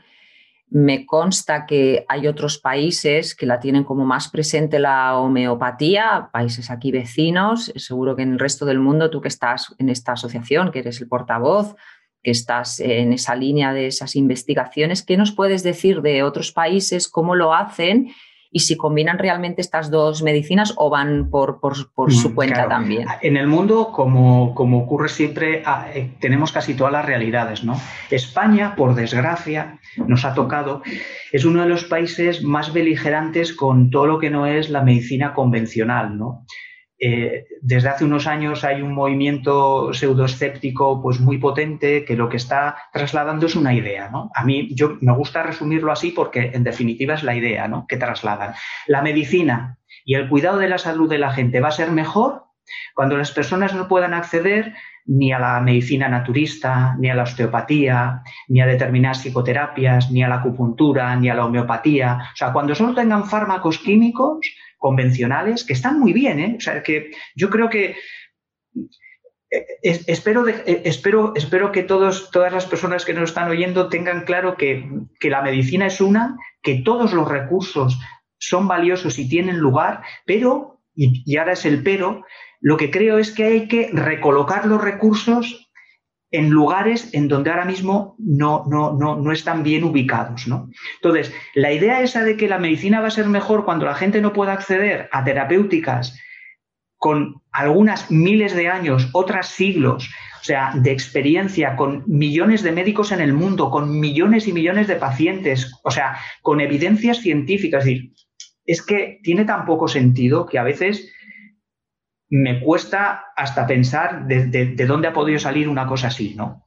[0.74, 6.70] Me consta que hay otros países que la tienen como más presente la homeopatía, países
[6.70, 10.72] aquí vecinos, seguro que en el resto del mundo, tú que estás en esta asociación,
[10.72, 11.76] que eres el portavoz,
[12.22, 17.06] que estás en esa línea de esas investigaciones, ¿qué nos puedes decir de otros países,
[17.06, 18.10] cómo lo hacen
[18.52, 23.08] y si combinan realmente estas dos medicinas o van por, por, su mm, cuenta también.
[23.22, 27.64] En el mundo, como, como ocurre siempre, ah, eh, tenemos casi todas las realidades.
[27.64, 27.80] ¿no?
[28.10, 30.82] España, por desgracia, nos ha tocado,
[31.32, 35.32] es uno de los países más beligerantes con todo lo que no es la medicina
[35.32, 36.18] convencional.
[36.18, 36.44] ¿no?
[37.04, 42.36] Eh, desde hace unos años hay un movimiento pseudoescéptico pues muy potente que lo que
[42.36, 44.08] está trasladando es una idea.
[44.32, 47.86] A mí yo me gusta resumirlo así porque en definitiva es la idea ¿no?
[47.88, 48.54] que trasladan.
[48.86, 52.44] La medicina y el cuidado de la salud de la gente va a ser mejor
[52.94, 54.72] cuando las personas no puedan acceder
[55.04, 60.28] ni a la medicina naturista, ni a la osteopatía, ni a determinadas psicoterapias, ni a
[60.28, 62.28] la acupuntura, ni a la homeopatía.
[62.32, 64.38] O sea, cuando solo tengan fármacos químicos,
[64.82, 66.54] convencionales que están muy bien, ¿eh?
[66.58, 67.94] O sea, que yo creo que
[69.48, 74.24] eh, espero, eh, espero, espero que todos, todas las personas que nos están oyendo tengan
[74.24, 74.84] claro que,
[75.22, 78.00] la medicina es una, que todos los recursos
[78.38, 82.24] son valiosos y tienen lugar, pero, y, y ahora es el pero,
[82.60, 85.71] lo que creo es que hay que recolocar los recursos
[86.32, 90.48] en lugares en donde ahora mismo no, no, no, no están bien ubicados.
[90.48, 90.70] ¿no?
[90.96, 94.20] Entonces, la idea esa de que la medicina va a ser mejor cuando la gente
[94.20, 96.18] no pueda acceder a terapéuticas
[96.96, 100.08] con algunas miles de años, otras siglos,
[100.40, 104.88] o sea, de experiencia, con millones de médicos en el mundo, con millones y millones
[104.88, 107.80] de pacientes, o sea, con evidencias científicas.
[107.80, 108.12] Es decir,
[108.64, 111.12] es que tiene tan poco sentido que a veces
[112.32, 116.66] me cuesta hasta pensar de, dónde ha podido salir una cosa así, ¿no?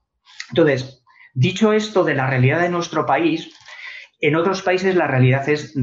[0.49, 3.51] Entonces, dicho esto de la realidad de nuestro país,
[4.21, 5.73] en otros países la realidad es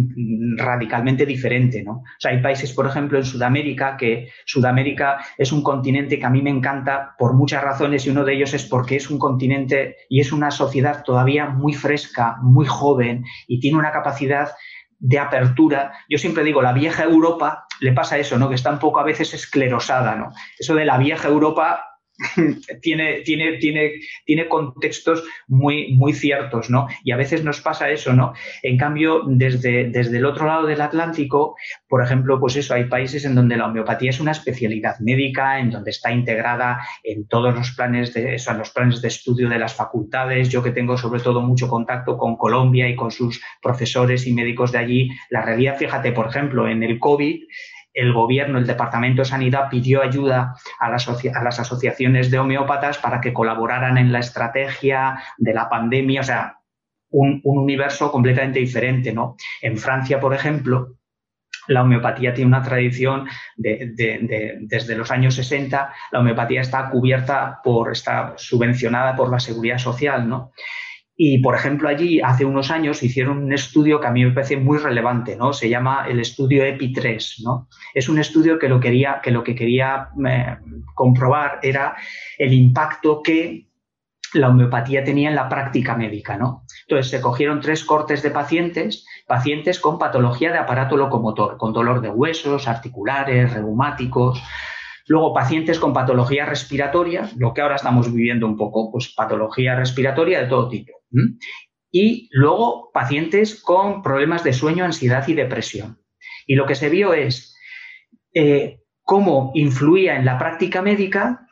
[0.56, 1.94] radicalmente diferente, ¿no?
[1.94, 6.30] O sea, hay países, por ejemplo, en Sudamérica, que Sudamérica es un continente que a
[6.30, 9.96] mí me encanta por muchas razones y uno de ellos es porque es un continente
[10.08, 14.50] y es una sociedad todavía muy fresca, muy joven y tiene una capacidad
[15.02, 15.92] de apertura.
[16.08, 18.48] Yo siempre digo, la vieja Europa le pasa eso, ¿no?
[18.48, 20.32] Que está un poco a veces esclerosada, ¿no?
[20.56, 21.91] Eso de la vieja Europa
[22.82, 23.92] tiene, tiene, tiene,
[24.24, 26.86] tiene contextos muy, muy ciertos, ¿no?
[27.04, 28.32] Y a veces nos pasa eso, ¿no?
[28.62, 31.56] En cambio, desde, desde el otro lado del Atlántico,
[31.88, 35.70] por ejemplo, pues eso, hay países en donde la homeopatía es una especialidad médica, en
[35.70, 39.58] donde está integrada en todos los planes de, eso, en los planes de estudio de
[39.58, 40.48] las facultades.
[40.48, 44.72] Yo que tengo sobre todo mucho contacto con Colombia y con sus profesores y médicos
[44.72, 47.44] de allí, la realidad, fíjate, por ejemplo, en el COVID,
[47.94, 51.08] el gobierno, el Departamento de Sanidad pidió ayuda a las,
[51.58, 56.58] asociaciones de homeópatas para que colaboraran en la estrategia de la pandemia, o sea,
[57.10, 59.36] un, universo completamente diferente, ¿no?
[59.60, 60.96] En Francia, por ejemplo,
[61.68, 68.34] la homeopatía tiene una tradición desde los años 60, la homeopatía está cubierta por, está
[68.36, 70.52] subvencionada por la seguridad social, ¿no?
[71.16, 74.56] Y, por ejemplo, allí hace unos años hicieron un estudio que a mí me parece
[74.56, 75.52] muy relevante, ¿no?
[75.52, 77.68] Se llama el estudio EPI3, ¿no?
[77.94, 80.56] Es un estudio que lo, quería, que, lo que quería eh,
[80.94, 81.96] comprobar era
[82.38, 83.68] el impacto que
[84.32, 86.64] la homeopatía tenía en la práctica médica, ¿no?
[86.88, 92.00] Entonces, se cogieron tres cortes de pacientes, pacientes con patología de aparato locomotor, con dolor
[92.00, 94.42] de huesos, articulares, reumáticos,
[95.12, 100.40] Luego, pacientes con patología respiratoria, lo que ahora estamos viviendo un poco, pues patología respiratoria
[100.40, 101.02] de todo tipo.
[101.90, 105.98] Y luego, pacientes con problemas de sueño, ansiedad y depresión.
[106.46, 107.54] Y lo que se vio es
[108.32, 111.46] eh, cómo influía en la práctica médica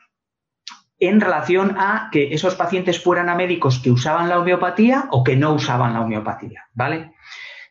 [0.97, 5.35] en relación a que esos pacientes fueran a médicos que usaban la homeopatía o que
[5.35, 7.11] no usaban la homeopatía, ¿vale?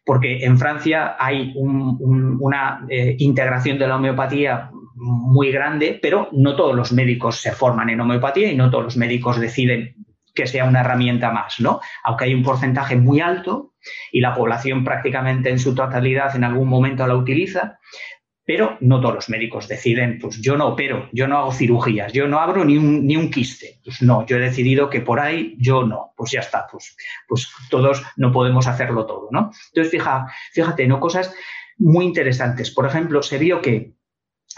[0.05, 6.77] Porque en Francia hay una eh, integración de la homeopatía muy grande, pero no todos
[6.77, 9.97] los médicos se forman en homeopatía y no todos los médicos deciden
[10.35, 11.81] que sea una herramienta más, ¿no?
[12.05, 13.73] Aunque hay un porcentaje muy alto
[14.13, 17.79] y la población prácticamente en su totalidad en algún momento la utiliza,
[18.45, 22.29] pero no todos los médicos deciden, pues yo no opero, yo no hago cirugías, yo
[22.29, 23.81] no abro ni un, ni un quiste.
[23.85, 27.49] Pues no, yo he decidido que por ahí yo no, pues ya está, pues, pues
[27.71, 29.51] todos no podemos hacerlo todo, ¿no?
[29.69, 31.01] Entonces, fija, fíjate, ¿no?
[31.01, 31.35] Cosas
[31.79, 32.71] muy interesantes.
[32.71, 33.95] Por ejemplo, se vio que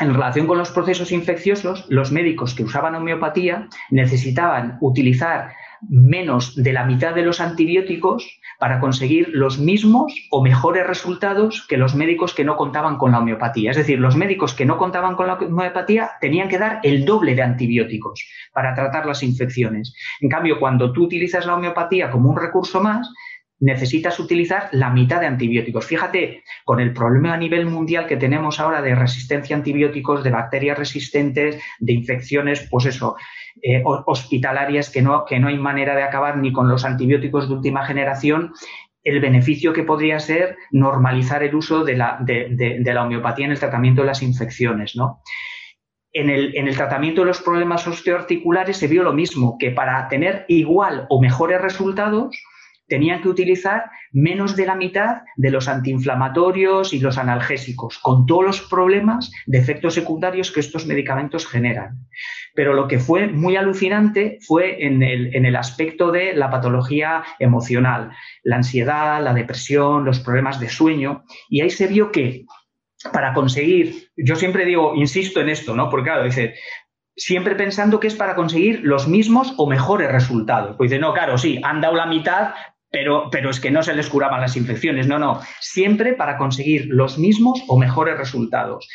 [0.01, 5.53] en relación con los procesos infecciosos, los médicos que usaban homeopatía necesitaban utilizar
[5.89, 11.77] menos de la mitad de los antibióticos para conseguir los mismos o mejores resultados que
[11.77, 13.73] los médicos que no contaban con la homeopatía.
[13.73, 17.35] Es decir, los médicos que no contaban con la homeopatía tenían que dar el doble
[17.35, 19.95] de antibióticos para tratar las infecciones.
[20.21, 23.11] En cambio, cuando tú utilizas la homeopatía como un recurso más,
[23.63, 25.87] necesitas utilizar la mitad de antibióticos.
[25.87, 30.31] Fíjate, con el problema a nivel mundial que tenemos ahora de resistencia a antibióticos, de
[30.31, 33.17] bacterias resistentes, de infecciones, pues eso,
[33.63, 37.55] eh, hospitalarias que no, que no hay manera de acabar ni con los antibióticos de
[37.55, 38.53] última generación,
[39.05, 43.61] el beneficio que podría ser normalizar el uso de la, de, la homeopatía en el
[43.61, 45.21] tratamiento de las infecciones, ¿no?
[46.13, 50.09] En el, en el, tratamiento de los problemas osteoarticulares se vio lo mismo, que para
[50.09, 52.37] tener igual o mejores resultados,
[52.93, 58.45] tenían que utilizar menos de la mitad de los antiinflamatorios y los analgésicos, con todos
[58.45, 62.07] los problemas de efectos secundarios que estos medicamentos generan.
[62.55, 67.25] Pero lo que fue muy alucinante fue en el, en el aspecto de la patología
[67.39, 68.11] emocional,
[68.43, 72.45] la ansiedad, la depresión, los problemas de sueño, y ahí se vio que
[73.11, 75.89] para conseguir, yo siempre digo, insisto en esto, ¿no?
[75.89, 76.57] Porque claro, dice,
[77.17, 80.77] siempre pensando que es para conseguir los mismos o mejores resultados.
[80.77, 82.55] Pues dice, no, claro, sí, han dado la mitad,
[82.93, 86.87] pero, pero es que no se les curaban las infecciones, no, no, siempre para conseguir
[86.89, 88.89] los mismos o mejores resultados.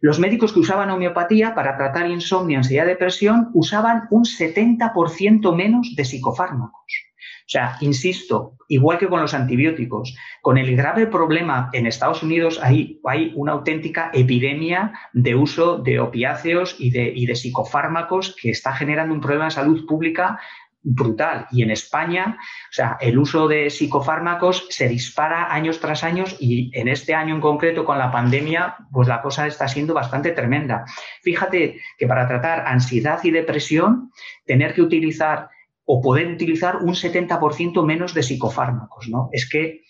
[0.00, 6.04] Los médicos que usaban homeopatía para tratar insomnio, ansiedad depresión usaban un 70% menos de
[6.04, 7.08] psicofármacos.
[7.48, 12.60] O sea, insisto, igual que con los antibióticos, con el grave problema en Estados Unidos
[12.62, 18.50] hay, hay una auténtica epidemia de uso de opiáceos y de, y de psicofármacos que
[18.50, 20.38] está generando un problema de salud pública
[20.82, 21.46] brutal.
[21.50, 26.70] Y en España, o sea, el uso de psicofármacos se dispara años tras años y
[26.78, 30.84] en este año en concreto con la pandemia, pues la cosa está siendo bastante tremenda.
[31.22, 34.12] Fíjate que para tratar ansiedad y depresión,
[34.44, 35.50] tener que utilizar
[35.84, 39.30] o poder utilizar un 70% menos de psicofármacos, ¿no?
[39.32, 39.84] Es que,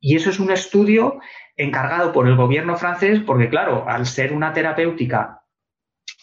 [0.00, 1.20] y eso es un estudio
[1.56, 5.43] encargado por el gobierno francés, porque claro, al ser una terapéutica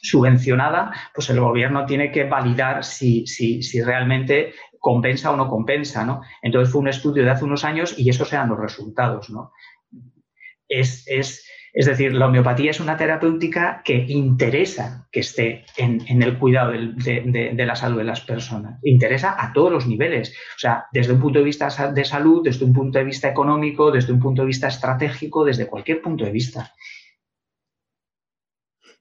[0.02, 6.04] subvencionada, pues el gobierno tiene que validar si, si, si realmente compensa o no compensa,
[6.04, 6.22] ¿no?
[6.42, 9.52] Entonces fue un estudio de hace unos años y esos eran los resultados, ¿no?
[10.68, 16.38] Es, es, es decir, la homeopatía es una terapéutica que interesa que esté en, el
[16.38, 18.80] cuidado de, de, la salud de las personas.
[18.84, 20.32] Interesa a todos los niveles.
[20.56, 23.92] O sea, desde un punto de vista de salud, desde un punto de vista económico,
[23.92, 26.74] desde un punto de vista estratégico, desde cualquier punto de vista.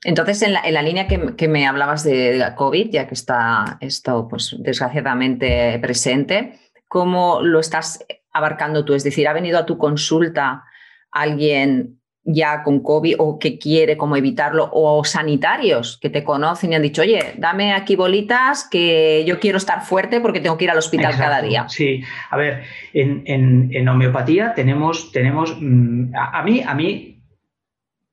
[0.05, 4.57] Entonces, en la, línea que, me hablabas de, la COVID, ya que está esto, pues,
[4.59, 6.55] desgraciadamente presente,
[6.89, 8.95] ¿cómo lo estás abarcando tú?
[8.95, 10.65] Es decir, ¿ha venido a tu consulta
[11.11, 16.75] alguien ya con COVID o que quiere cómo evitarlo, o sanitarios que te conocen y
[16.77, 20.71] han dicho, oye, dame aquí bolitas que yo quiero estar fuerte porque tengo que ir
[20.71, 21.69] al hospital cada día.
[21.69, 27.20] Sí, a ver, en, homeopatía tenemos, tenemos mm, a, mí, a mí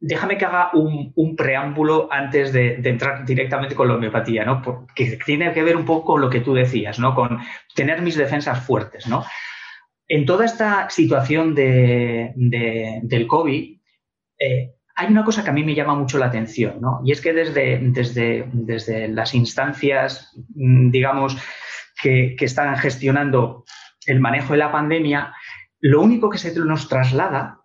[0.08, 4.62] déjame que haga un, preámbulo antes de, entrar directamente con la homeopatía, ¿no?
[4.62, 7.13] Porque tiene que ver un poco con lo que tú decías, ¿no?
[7.13, 7.39] Con
[7.76, 9.26] tener mis defensas fuertes, ¿no?
[10.08, 13.80] En toda esta situación de, del COVID,
[14.39, 17.02] eh, hay una cosa que a mí me llama mucho la atención, ¿no?
[17.04, 21.38] Y es que desde, desde, desde las instancias, mm, digamos,
[22.02, 23.65] que, que están gestionando
[24.06, 25.34] el manejo de la pandemia,
[25.82, 27.60] lo único que se nos traslada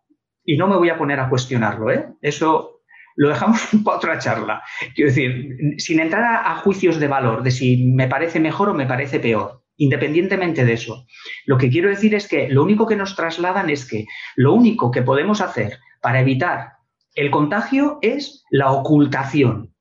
[0.44, 2.06] y no me voy a poner a cuestionarlo, ¿eh?
[2.20, 2.82] Eso
[3.16, 4.62] lo dejamos para otra charla.
[4.94, 8.86] Quiero decir, sin entrar a, juicios de valor, de si me parece mejor o me
[8.86, 11.06] parece peor, independientemente de eso.
[11.46, 14.90] Lo que quiero decir es que lo único que nos trasladan es que lo único
[14.90, 16.74] que podemos hacer para evitar
[17.14, 19.74] el contagio es la ocultación.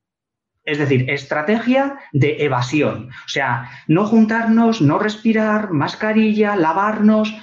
[0.64, 3.08] Es decir, estrategia de evasión.
[3.08, 7.34] O sea, no juntarnos, no respirar, mascarilla, lavarnos,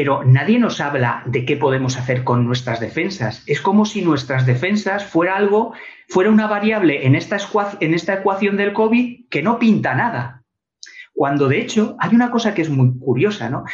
[0.00, 3.42] pero nadie nos habla de qué podemos hacer con nuestras defensas.
[3.46, 5.74] Es como si nuestras defensas fuera algo,
[6.08, 10.42] fuera una variable en esta, ecuación del COVID que no pinta nada.
[11.12, 13.64] Cuando de hecho hay una cosa que es muy curiosa, ¿no?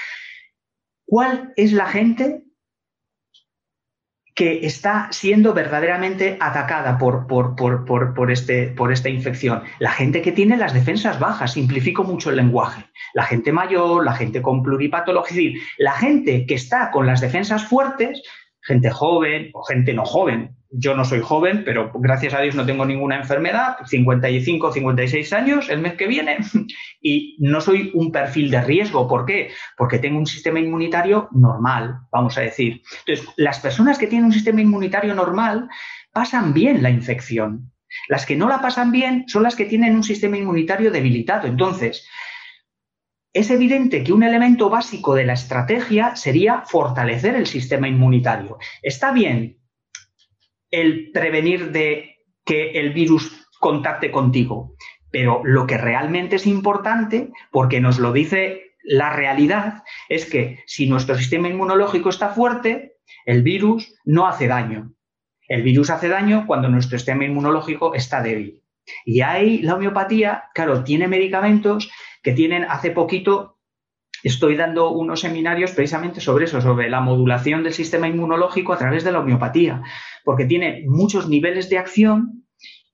[1.04, 2.42] ¿Cuál es la gente
[4.36, 9.62] que está siendo verdaderamente atacada por, por, por, este, por esta infección.
[9.78, 12.84] La gente que tiene las defensas bajas, simplifico mucho el lenguaje.
[13.14, 18.22] La gente mayor, la gente con pluripatología, la gente que está con las defensas fuertes,
[18.60, 22.66] gente joven o gente no joven, yo no soy joven, pero gracias a Dios no
[22.66, 26.38] tengo ninguna enfermedad, 55, 56 años el mes que viene,
[27.00, 29.08] y no soy un perfil de riesgo.
[29.08, 29.50] ¿Por qué?
[29.76, 32.82] Porque tengo un sistema inmunitario normal, vamos a decir.
[33.06, 35.68] Entonces, las personas que tienen un sistema inmunitario normal
[36.12, 37.72] pasan bien la infección.
[38.08, 41.46] Las que no la pasan bien son las que tienen un sistema inmunitario debilitado.
[41.46, 42.06] Entonces,
[43.32, 48.58] es evidente que un elemento básico de la estrategia sería fortalecer el sistema inmunitario.
[48.82, 49.58] Está bien
[50.70, 54.74] el prevenir de que el virus contacte contigo,
[55.10, 60.86] pero lo que realmente es importante, porque nos lo dice la realidad, es que si
[60.86, 64.92] nuestro sistema inmunológico está fuerte, el virus no hace daño.
[65.48, 68.62] El virus hace daño cuando nuestro sistema inmunológico está débil.
[69.04, 71.90] Y ahí la homeopatía, claro, tiene medicamentos
[72.22, 73.55] que tienen, hace poquito
[74.26, 79.04] estoy dando unos seminarios precisamente sobre eso, sobre la modulación del sistema inmunológico a través
[79.04, 79.82] de la homeopatía,
[80.24, 82.44] porque tiene muchos niveles de acción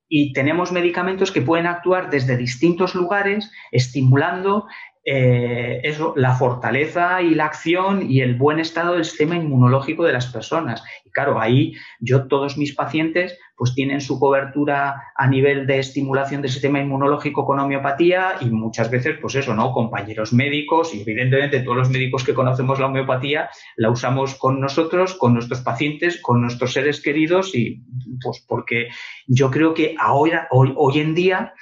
[0.09, 4.67] y tenemos medicamentos que pueden actuar desde distintos lugares, estimulando
[5.05, 5.83] eh,
[6.17, 10.85] la fortaleza y la acción y el buen estado del sistema inmunológico de las personas.
[11.05, 16.43] Y claro, ahí yo, todos mis pacientes, pues tienen su cobertura a nivel de estimulación
[16.43, 19.71] del sistema inmunológico con homeopatía y muchas veces, pues eso, ¿no?
[19.71, 25.15] Compañeros médicos y evidentemente todos los médicos que conocemos la homeopatía la usamos con nosotros,
[25.15, 27.85] con nuestros pacientes, con nuestros seres queridos y
[28.21, 28.89] pues porque
[29.29, 31.55] yo creo que ahora, hoy, hoy en día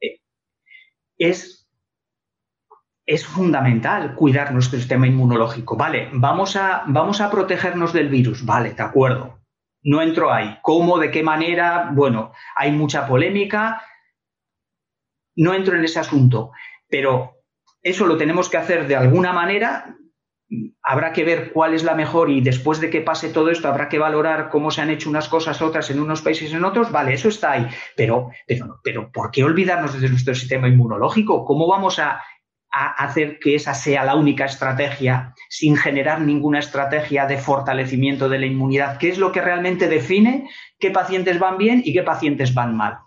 [0.00, 0.20] eh,
[1.18, 1.66] es
[3.04, 5.76] es fundamental cuidar nuestro sistema inmunológico.
[5.76, 8.46] Vale, vamos a, vamos a protegernos del virus.
[8.46, 9.35] Vale, de acuerdo.
[9.86, 10.58] No entro ahí.
[10.62, 10.98] ¿Cómo?
[10.98, 11.90] ¿De qué manera?
[11.92, 13.80] Bueno, hay mucha polémica.
[15.36, 16.50] No entro en ese asunto.
[16.88, 17.36] Pero
[17.82, 19.96] eso lo tenemos que hacer de alguna manera.
[20.82, 23.88] Habrá que ver cuál es la mejor y después de que pase todo esto habrá
[23.88, 26.90] que valorar cómo se han hecho unas cosas, otras en unos países en otros.
[26.90, 27.68] Vale, eso está ahí.
[27.96, 31.44] Pero, pero, pero ¿por qué olvidarnos de nuestro sistema inmunológico?
[31.44, 32.20] ¿Cómo vamos a
[32.84, 38.46] hacer que esa sea la única estrategia sin generar ninguna estrategia de fortalecimiento de la
[38.46, 40.48] inmunidad, ¿Qué es lo que realmente define
[40.78, 42.98] qué pacientes van bien y qué pacientes van mal.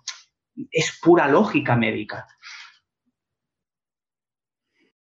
[0.72, 2.28] Es pura lógica médica.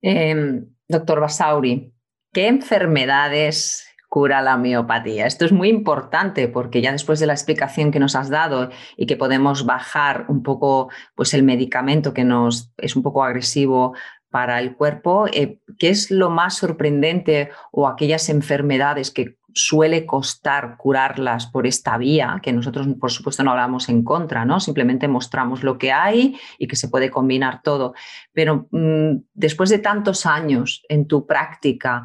[0.01, 1.93] Em, doctor Basauri,
[2.33, 5.25] ¿qué enfermedades cura la miopatía?
[5.25, 9.05] Esto es muy importante porque ya después de la explicación que nos has dado y
[9.05, 13.95] que podemos bajar un poco pues el medicamento que nos es un poco agresivo
[14.33, 20.75] para el cuerpo, eh, ¿qué es lo más sorprendente o aquellas enfermedades que suele costar
[20.77, 24.59] curarlas por esta vía, que nosotros por supuesto no hablamos en contra, ¿no?
[24.59, 27.93] Simplemente mostramos lo que hay y que se puede combinar todo.
[28.33, 32.03] Pero mm, después de tantos años en tu práctica,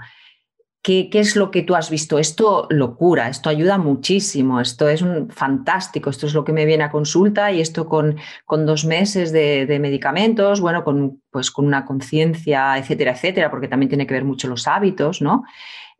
[0.83, 2.18] ¿Qué, es lo que tú has visto?
[2.18, 6.64] Esto lo cura, esto ayuda muchísimo, esto es un, fantástico, esto es lo que me
[6.64, 8.16] viene a consulta y esto con,
[8.47, 13.89] con dos meses de, medicamentos, bueno, con, pues con una conciencia, etcétera, etcétera, porque también
[13.89, 15.45] tiene que ver mucho los hábitos, ¿no?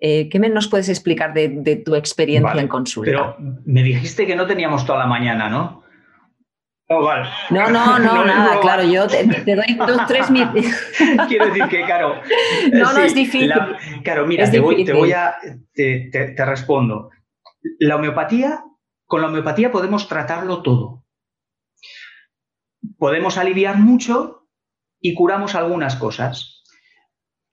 [0.01, 3.11] Eh, ¿Qué nos puedes explicar de, tu experiencia en consulta?
[3.11, 5.83] Pero me dijiste que no teníamos toda la mañana, ¿no?
[6.91, 7.03] Oh,
[7.51, 10.65] no, no, no, nada, claro, yo te, doy dos, tres minutos.
[11.29, 12.21] Quiero decir que, claro.
[12.73, 13.53] No, no, es difícil.
[14.03, 15.37] claro, mira, te, voy, a.
[15.75, 17.11] Te, te, respondo.
[17.79, 18.65] La homeopatía,
[19.05, 21.05] con la homeopatía podemos tratarlo todo.
[22.97, 24.49] Podemos aliviar mucho
[24.99, 26.63] y curamos algunas cosas.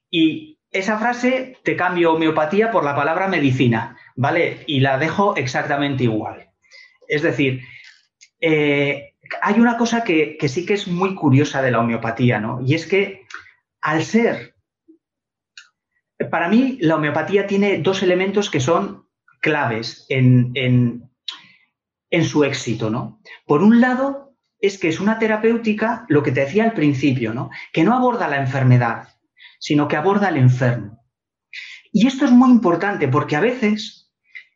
[0.09, 4.63] Y esa frase te cambio homeopatía por la palabra medicina, ¿vale?
[4.65, 6.51] Y la dejo exactamente igual.
[7.07, 7.61] Es decir,
[8.39, 12.61] eh, hay una cosa que, sí que es muy curiosa de la homeopatía, ¿no?
[12.65, 13.26] Y es que
[13.82, 14.55] al ser,
[16.32, 19.07] para mí la homeopatía tiene dos elementos que son
[19.41, 23.21] claves en, en su éxito, ¿no?
[23.45, 27.49] Por un lado, es que es una terapéutica, lo que te decía al principio, ¿no?
[27.71, 29.09] Que no aborda la enfermedad,
[29.59, 31.03] sino que aborda al enfermo.
[31.91, 34.11] Y esto es muy importante porque a veces,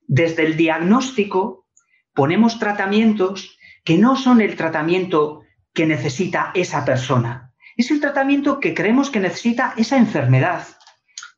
[0.08, 1.68] desde el diagnóstico,
[2.14, 3.58] ponemos tratamientos
[3.90, 5.42] que no son el tratamiento
[5.74, 10.68] que necesita esa persona, es el tratamiento que creemos que necesita esa enfermedad.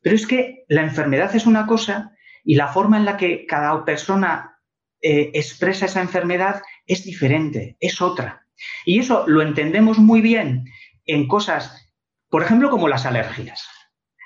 [0.02, 2.12] Pero es que la enfermedad es una cosa
[2.44, 4.58] y la forma en la que cada persona
[5.00, 8.46] eh, expresa esa enfermedad es diferente, es otra.
[8.84, 10.66] Y eso lo entendemos muy bien
[11.06, 11.90] en cosas,
[12.28, 13.66] por ejemplo, como las alergias.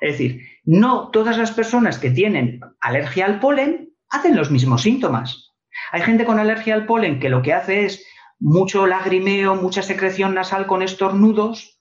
[0.00, 5.52] Es decir, no todas las personas que tienen alergia al polen hacen los mismos síntomas.
[5.92, 8.04] Hay gente con alergia al polen que lo que hace es
[8.39, 11.80] mucho lagrimeo, mucha secreción nasal con estornudos.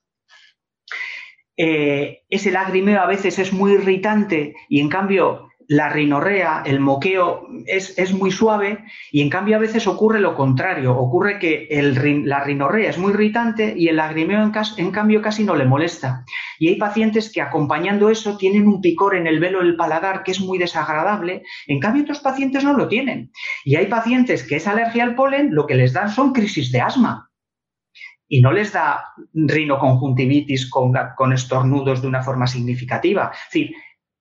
[1.56, 7.48] Eh, ese lagrimeo a veces es muy irritante y en cambio la rinorrea, el moqueo
[7.66, 12.44] es, muy suave y en cambio a veces ocurre lo contrario, ocurre que el, la
[12.44, 16.24] rinorrea es muy irritante y el lagrimeo en, en cambio casi no le molesta.
[16.58, 20.32] Y hay pacientes que acompañando eso tienen un picor en el velo del paladar que
[20.32, 23.32] es muy desagradable, en cambio otros pacientes no lo tienen.
[23.64, 26.80] Y hay pacientes que es alergia al polen, lo que les dan son crisis de
[26.80, 27.30] asma.
[28.28, 29.04] Y no les da
[29.34, 33.30] rinoconjuntivitis con, con estornudos de una forma significativa.
[33.32, 33.76] Es decir,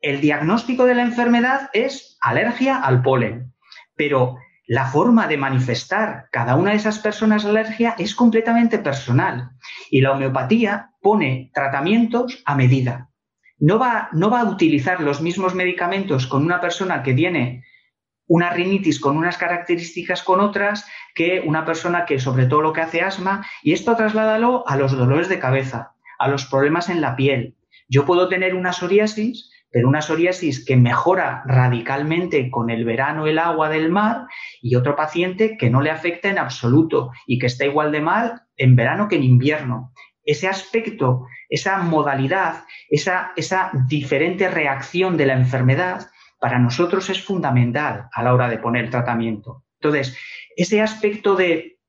[0.06, 3.56] el diagnóstico de la enfermedad es alergia al polen,
[3.96, 4.38] pero
[4.68, 9.50] la forma de manifestar cada una de esas personas alergia es completamente personal
[9.90, 13.10] y la homeopatía pone tratamientos a medida.
[13.58, 17.64] No va, no va a utilizar los mismos medicamentos con una persona que tiene
[18.28, 20.86] una rinitis con unas características con otras
[21.16, 24.96] que una persona que sobre todo lo que hace asma y esto trasládalo a los
[24.96, 27.56] dolores de cabeza, a los problemas en la piel.
[27.88, 33.38] Yo puedo tener una psoriasis pero una psoriasis que mejora radicalmente con el verano el
[33.38, 34.28] agua del mar
[34.62, 38.44] y otro paciente que no le afecta en absoluto y que está igual de mal
[38.56, 39.92] en verano que en invierno.
[40.24, 46.08] Ese aspecto, esa modalidad, esa, esa diferente reacción de la enfermedad
[46.40, 49.66] para nosotros es fundamental a la hora de poner tratamiento.
[49.82, 50.18] Entonces,
[50.56, 51.80] ese aspecto de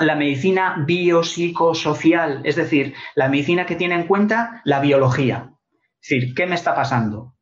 [0.00, 5.52] la medicina biopsicosocial, es decir, la medicina que tiene en cuenta la biología,
[6.00, 7.34] es decir, ¿qué me está pasando?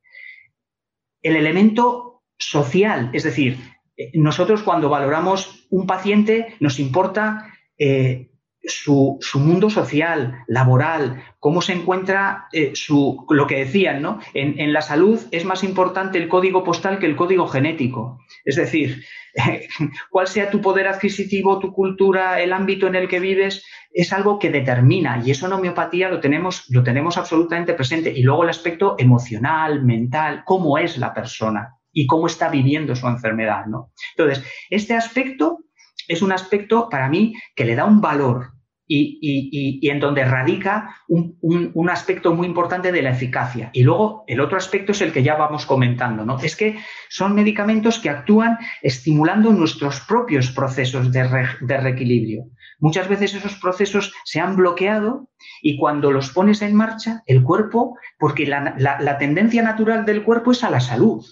[1.23, 3.59] El elemento social, es decir,
[3.97, 8.31] eh, nosotros cuando valoramos un paciente nos importa eh,
[8.67, 14.21] su, mundo social, laboral, cómo se encuentra eh, su, lo que decían, ¿no?
[14.35, 18.21] En, la salud es más importante el código postal que el código genético.
[18.45, 19.05] Es decir,
[20.11, 24.39] cuál sea tu poder adquisitivo, tu cultura, el ámbito en el que vives, es algo
[24.39, 28.13] que determina y eso en homeopatía lo tenemos, lo tenemos absolutamente presente.
[28.15, 33.07] Y luego el aspecto emocional, mental, cómo es la persona y cómo está viviendo su
[33.07, 33.93] enfermedad, ¿no?
[34.17, 35.61] Entonces, este aspecto
[36.09, 38.53] es un aspecto para mí que le da un valor
[38.89, 43.71] y, en donde radica un, aspecto muy importante de la eficacia.
[43.73, 46.39] Y luego el otro aspecto es el que ya vamos comentando, ¿no?
[46.41, 46.79] Es que
[47.09, 51.25] son medicamentos que actúan estimulando nuestros propios procesos de,
[51.61, 52.45] reequilibrio.
[52.79, 55.29] Muchas veces esos procesos se han bloqueado
[55.63, 60.63] y cuando los pones en marcha, el cuerpo, porque la tendencia natural del cuerpo es
[60.65, 61.25] a la salud.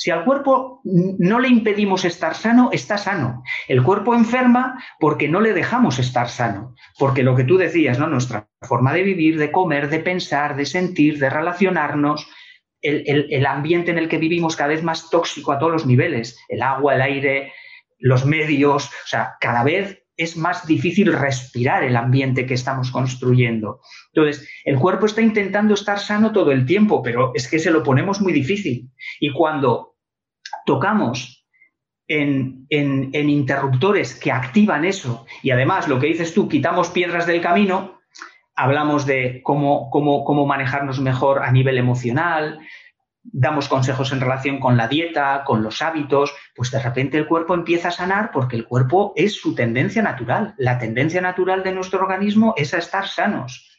[0.00, 3.42] Si al cuerpo no le impedimos estar sano, está sano.
[3.68, 6.74] El cuerpo enferma porque no le dejamos estar sano.
[6.98, 8.06] Porque lo que tú decías, ¿no?
[8.06, 12.26] Nuestra forma de vivir, de comer, de pensar, de sentir, de relacionarnos,
[12.80, 16.62] el, ambiente en el que vivimos cada vez más tóxico a todos los niveles, el
[16.62, 17.52] agua, el aire,
[17.98, 23.80] los medios, o sea, cada vez es más difícil respirar el ambiente que estamos construyendo.
[24.14, 27.82] Entonces, el cuerpo está intentando estar sano todo el tiempo, pero es que se lo
[27.82, 28.88] ponemos muy difícil.
[29.18, 29.89] Y cuando
[30.66, 31.40] tocamos
[32.10, 32.66] en,
[33.12, 38.00] interruptores que activan eso y además lo que dices tú, quitamos piedras del camino,
[38.56, 42.58] hablamos de cómo, cómo, cómo manejarnos mejor a nivel emocional,
[43.22, 47.54] damos consejos en relación con la dieta, con los hábitos, pues de repente el cuerpo
[47.54, 50.54] empieza a sanar porque el cuerpo es su tendencia natural.
[50.56, 53.78] La tendencia natural de nuestro organismo es a estar sanos.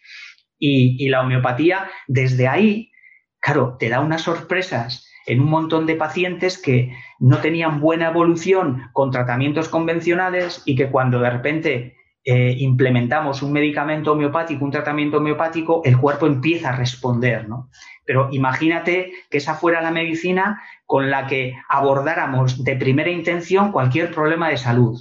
[0.57, 2.91] Y, y la homeopatía, desde ahí,
[3.39, 8.89] claro, te da unas sorpresas en un montón de pacientes que no tenían buena evolución
[8.93, 15.17] con tratamientos convencionales y que cuando de repente eh, implementamos un medicamento homeopático, un tratamiento
[15.17, 17.69] homeopático, el cuerpo empieza a responder, ¿no?
[18.05, 24.11] Pero imagínate que esa fuera la medicina con la que abordáramos de primera intención cualquier
[24.11, 24.99] problema de salud.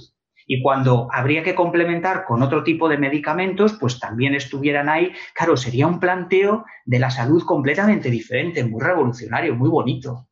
[0.53, 5.13] Y cuando habría que complementar con otro tipo de medicamentos, pues también estuvieran ahí.
[5.33, 10.27] Claro, sería un planteo de la salud completamente diferente, muy revolucionario, muy bonito.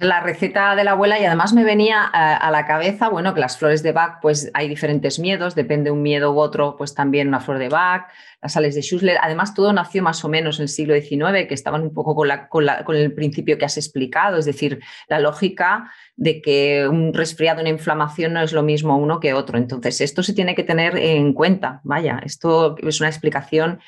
[0.00, 3.58] La receta de la abuela y además me venía a, la cabeza, bueno, que las
[3.58, 7.40] flores de Bach, pues hay diferentes miedos, depende un miedo u otro, pues también una
[7.40, 8.08] flor de Bach,
[8.40, 9.18] las sales de Schussler.
[9.20, 12.30] Además, todo nació más o menos en el siglo XIX, que estaban un poco con,
[12.48, 17.68] con, el principio que has explicado, es decir, la lógica de que un resfriado, una
[17.68, 19.58] inflamación no es lo mismo uno que otro.
[19.58, 21.82] Entonces, esto se tiene que tener en cuenta.
[21.84, 23.80] Vaya, esto es una explicación,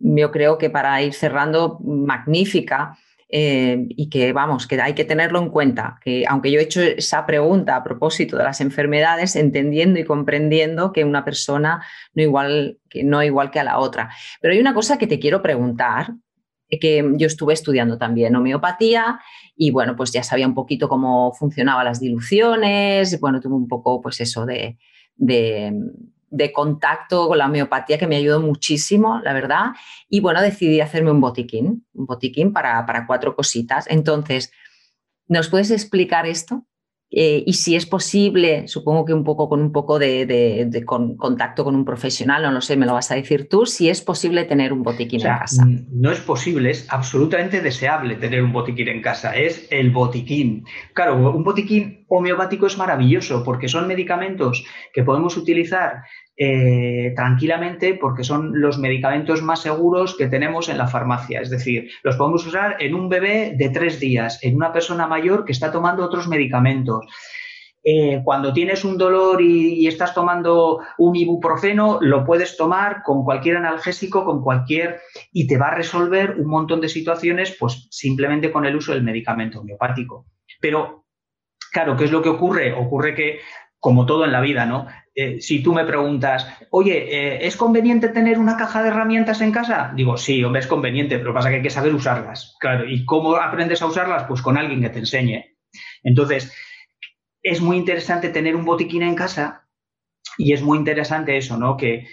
[0.00, 2.98] yo creo que para ir cerrando, magnífica
[3.32, 6.82] eh, y que vamos, que hay que tenerlo en cuenta, que aunque yo he hecho
[6.82, 12.78] esa pregunta a propósito de las enfermedades, entendiendo y comprendiendo que una persona no igual
[12.88, 14.10] que, no igual que a la otra.
[14.40, 16.14] Pero hay una cosa que te quiero preguntar,
[16.80, 19.20] que yo estuve estudiando también homeopatía
[19.56, 24.00] y bueno, pues ya sabía un poquito cómo funcionaban las diluciones, bueno, tuve un poco
[24.00, 24.78] pues eso de
[25.20, 25.72] de
[26.52, 29.66] contacto con la homeopatía que me ayudó muchísimo, la verdad.
[30.08, 33.86] Y bueno, decidí hacerme un botiquín, un botiquín para, cuatro cositas.
[33.88, 34.52] Entonces,
[35.26, 36.66] ¿nos puedes explicar esto?
[37.12, 41.74] Eh, y si es posible, supongo que un poco con un poco de, contacto con
[41.74, 44.72] un profesional, no lo sé, me lo vas a decir tú, si es posible tener
[44.72, 45.66] un botiquín en casa.
[45.90, 50.64] No es posible, es absolutamente deseable tener un botiquín en casa, es el botiquín.
[50.94, 56.02] Claro, un botiquín homeopático es maravilloso porque son medicamentos que podemos utilizar
[56.42, 61.42] eh, tranquilamente porque son los medicamentos más seguros que tenemos en la farmacia.
[61.42, 65.44] Es decir, los podemos usar en un bebé de tres días, en una persona mayor
[65.44, 67.04] que está tomando otros medicamentos.
[67.84, 73.58] Eh, cuando tienes un dolor y, estás tomando un ibuprofeno, lo puedes tomar con cualquier
[73.58, 78.64] analgésico, con cualquier, y te va a resolver un montón de situaciones, pues simplemente con
[78.64, 80.24] el uso del medicamento homeopático.
[80.58, 81.04] Pero,
[81.70, 82.72] claro, ¿qué es lo que ocurre?
[82.72, 83.40] Ocurre que
[83.80, 84.86] como todo en la vida, ¿no?
[85.14, 89.50] Eh, si tú me preguntas, oye, eh, ¿es conveniente tener una caja de herramientas en
[89.50, 89.92] casa?
[89.96, 92.56] Digo, sí, hombre, es conveniente, pero pasa que hay que saber usarlas.
[92.60, 94.24] Claro, ¿y cómo aprendes a usarlas?
[94.24, 95.56] Pues con alguien que te enseñe.
[96.04, 96.52] Entonces,
[97.42, 99.68] es muy interesante tener un botiquín en casa
[100.40, 101.76] y es muy interesante eso, ¿no?
[101.76, 102.06] Que,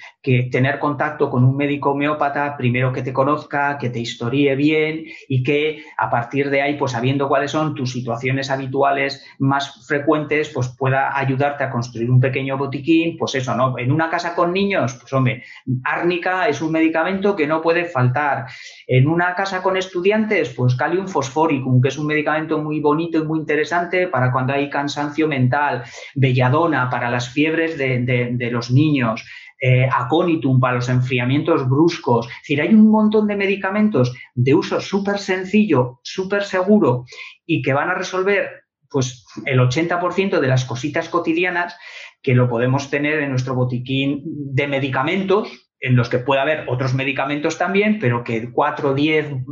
[0.51, 5.41] tener contacto con un médico homeópata, primero que te conozca, que te historie bien y
[5.41, 10.67] que a partir de ahí, pues sabiendo cuáles son tus situaciones habituales más frecuentes, pues
[10.78, 13.80] pueda ayudarte a construir un pequeño botiquín, pues eso, ¿no?
[13.80, 15.45] En una casa con niños, pues hombre,
[15.86, 18.47] árnica es un medicamento que no puede faltar.
[18.86, 23.23] En una casa con estudiantes, pues calium fosforicum, que es un medicamento muy bonito y
[23.23, 25.84] muy interesante para cuando hay cansancio mental,
[26.15, 28.16] belladona para las fiebres de de,
[28.51, 29.24] los niños,
[29.59, 32.28] eh, aconitum para los enfriamientos bruscos.
[32.28, 37.05] Es decir, hay un montón de medicamentos de uso súper sencillo, súper seguro
[37.45, 38.49] y que van a resolver
[38.89, 41.76] pues, el 80% de las cositas cotidianas
[42.22, 46.93] que lo podemos tener en nuestro botiquín de medicamentos en los que puede haber otros
[46.93, 49.45] medicamentos también, pero que 4 o 10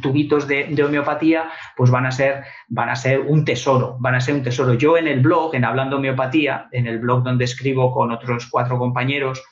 [0.00, 4.34] tubitos de, homeopatía pues van a, ser, van a ser un tesoro, van a ser
[4.34, 4.74] un tesoro.
[4.74, 8.78] Yo en el blog, en Hablando Homeopatía, en el blog donde escribo con otros cuatro
[8.78, 9.42] compañeros,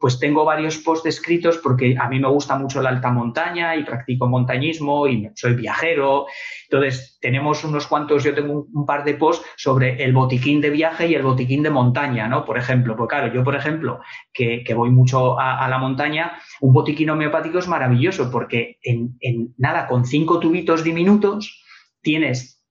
[0.00, 3.84] pues tengo varios posts escritos porque a mí me gusta mucho la alta montaña y
[3.84, 6.24] practico montañismo y soy viajero.
[6.70, 11.06] Entonces, tenemos unos cuantos, yo tengo un, par de posts sobre el botiquín de viaje
[11.06, 12.46] y el botiquín de montaña, ¿no?
[12.46, 14.00] Por ejemplo, pues claro, yo, por ejemplo,
[14.32, 16.32] que, voy mucho a, la montaña,
[16.62, 19.18] un botiquín homeopático es maravilloso porque en,
[19.58, 21.62] nada, con cinco tubitos diminutos,
[22.00, 22.64] tienes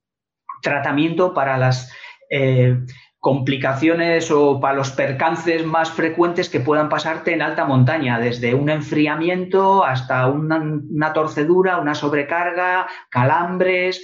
[0.63, 1.93] tratamiento para las...
[2.32, 2.75] Eh,
[3.20, 8.70] complicaciones o para los percances más frecuentes que puedan pasarte en alta montaña, desde un
[8.70, 14.01] enfriamiento hasta una, torcedura, una sobrecarga, calambres.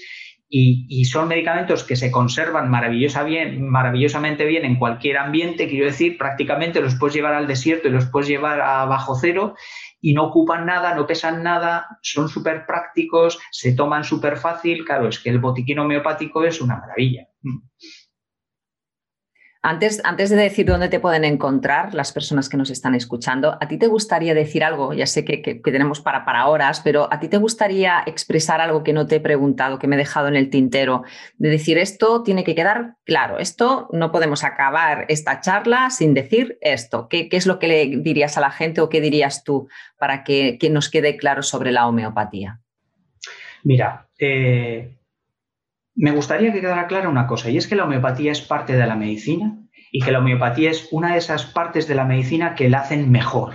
[0.48, 6.96] Y, son medicamentos que se conservan maravillosamente bien en cualquier ambiente, quiero decir, prácticamente los
[6.96, 9.56] puedes llevar al desierto y los puedes llevar a bajo cero
[10.00, 14.86] y no ocupan nada, no pesan nada, son súper prácticos, se toman súper fácil.
[14.86, 17.28] Claro, es que el botiquín homeopático es una maravilla.
[19.68, 23.68] Antes, antes, de decir dónde te pueden encontrar las personas que nos están escuchando, ¿a
[23.68, 24.94] ti te gustaría decir algo?
[24.94, 28.94] Ya sé que, tenemos para, para horas, pero ¿a ti te gustaría expresar algo que
[28.94, 31.02] no te he preguntado, que me he dejado en el tintero?
[31.40, 36.60] De decir, esto tiene que quedar claro, esto no podemos acabar esta charla sin decir
[36.62, 37.08] esto.
[37.10, 40.60] ¿Qué, es lo que le dirías a la gente o qué dirías tú para que,
[40.70, 42.60] nos quede claro sobre la homeopatía?
[43.64, 44.94] Mira, eh,
[45.96, 48.86] me gustaría que quedara clara una cosa, y es que la homeopatía es parte de
[48.86, 49.58] la medicina
[49.92, 53.10] y que la homeopatía es una de esas partes de la medicina que la hacen
[53.12, 53.54] mejor.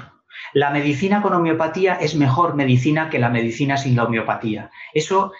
[0.55, 4.71] La medicina con homeopatía es mejor medicina que la medicina sin la homeopatía.
[4.95, 5.33] Eso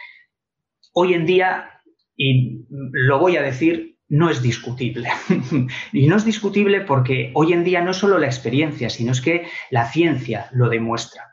[0.93, 1.81] hoy en día,
[2.17, 5.09] y lo voy a decir, no es discutible.
[5.93, 9.21] y no es discutible porque hoy en día no es solo la experiencia, sino es
[9.21, 11.33] que la ciencia lo demuestra.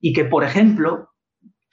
[0.00, 1.13] Y que, por ejemplo,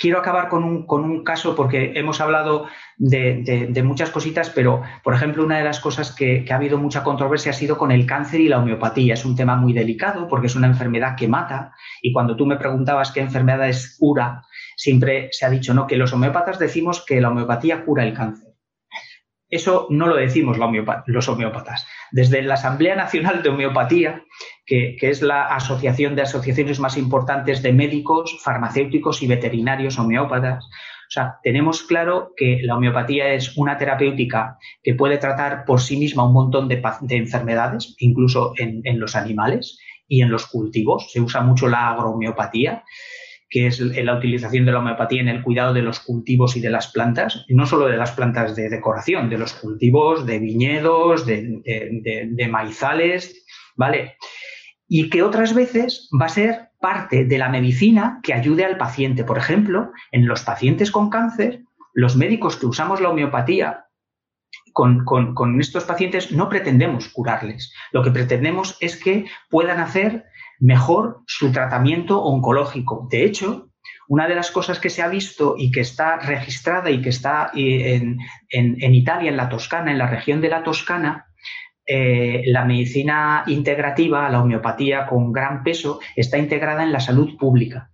[0.01, 2.65] quiero acabar con un, caso porque hemos hablado
[2.97, 7.51] de, muchas cositas, pero por ejemplo una de las cosas que, ha habido mucha controversia
[7.51, 9.13] ha sido con el cáncer y la homeopatía.
[9.13, 12.57] Es un tema muy delicado porque es una enfermedad que mata y cuando tú me
[12.57, 14.43] preguntabas qué enfermedad es cura,
[14.75, 18.49] siempre se ha dicho no que los homeópatas decimos que la homeopatía cura el cáncer.
[19.51, 20.57] Eso no lo decimos
[21.05, 21.85] los homeópatas.
[22.09, 24.23] Desde la Asamblea Nacional de Homeopatía,
[24.72, 31.13] que, es la asociación de asociaciones más importantes de médicos, farmacéuticos y veterinarios homeópatas, o
[31.13, 36.26] sea, tenemos claro que la homeopatía es una terapéutica que puede tratar por sí misma
[36.26, 41.11] un montón de, enfermedades, incluso en, los animales y en los cultivos.
[41.11, 42.86] Se usa mucho la agrohomeopatía
[43.49, 46.69] que es la utilización de la homeopatía en el cuidado de los cultivos y de
[46.69, 52.47] las plantas, no solo de las plantas de decoración, de los cultivos, de viñedos, de,
[52.49, 53.45] maizales,
[53.76, 54.15] ¿vale?
[54.93, 59.23] Y que otras veces va a ser parte de la medicina que ayude al paciente.
[59.23, 61.63] Por ejemplo, en los pacientes con cáncer,
[61.93, 63.85] los médicos que usamos la homeopatía
[64.73, 67.73] con, estos pacientes no pretendemos curarles.
[67.93, 70.25] Lo que pretendemos es que puedan hacer
[70.59, 73.07] mejor su tratamiento oncológico.
[73.09, 73.69] De hecho,
[74.09, 77.51] una de las cosas que se ha visto y que está registrada y que está
[77.55, 78.01] eh,
[78.49, 81.27] en, Italia, en la Toscana, en la región de la Toscana,
[81.93, 87.91] eh, la medicina integrativa, la homeopatía con gran peso, está integrada en la salud pública.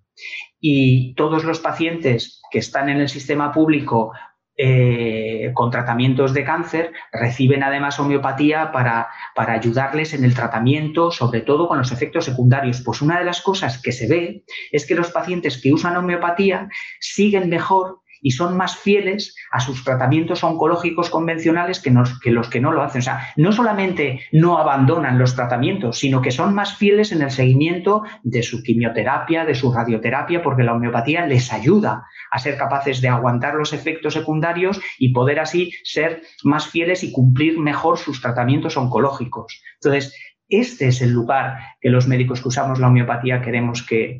[0.59, 4.11] Y todos los pacientes que están en el sistema público
[4.55, 11.41] eh, con tratamientos de cáncer reciben además homeopatía para, para, ayudarles en el tratamiento, sobre
[11.41, 12.83] todo con los efectos secundarios.
[12.85, 16.69] Pues una de las cosas que se ve es que los pacientes que usan homeopatía
[16.99, 22.71] siguen mejor y son más fieles a sus tratamientos oncológicos convencionales que, los que no
[22.71, 22.99] lo hacen.
[22.99, 27.31] O sea, no solamente no abandonan los tratamientos, sino que son más fieles en el
[27.31, 33.01] seguimiento de su quimioterapia, de su radioterapia, porque la homeopatía les ayuda a ser capaces
[33.01, 38.21] de aguantar los efectos secundarios y poder así ser más fieles y cumplir mejor sus
[38.21, 39.61] tratamientos oncológicos.
[39.75, 40.13] Entonces,
[40.49, 44.17] este es el lugar que los médicos que usamos la homeopatía queremos que,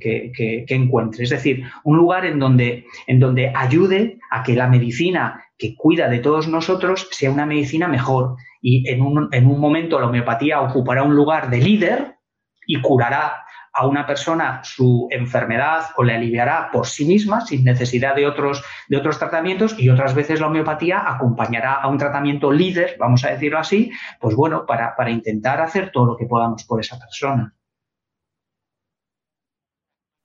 [0.67, 1.23] encuentre.
[1.23, 6.09] Es decir, un lugar en donde, en donde ayude a que la medicina que cuida
[6.09, 8.36] de todos nosotros sea una medicina mejor.
[8.61, 12.15] Y en un, en un momento la homeopatía ocupará un lugar de líder
[12.65, 13.47] y curará
[13.78, 18.63] a una persona su enfermedad o le aliviará por sí misma sin necesidad de otros,
[18.89, 23.30] de otros tratamientos y otras veces la homeopatía acompañará a un tratamiento líder, vamos a
[23.30, 27.53] decirlo así, pues bueno, para, para intentar hacer todo lo que podamos por esa persona.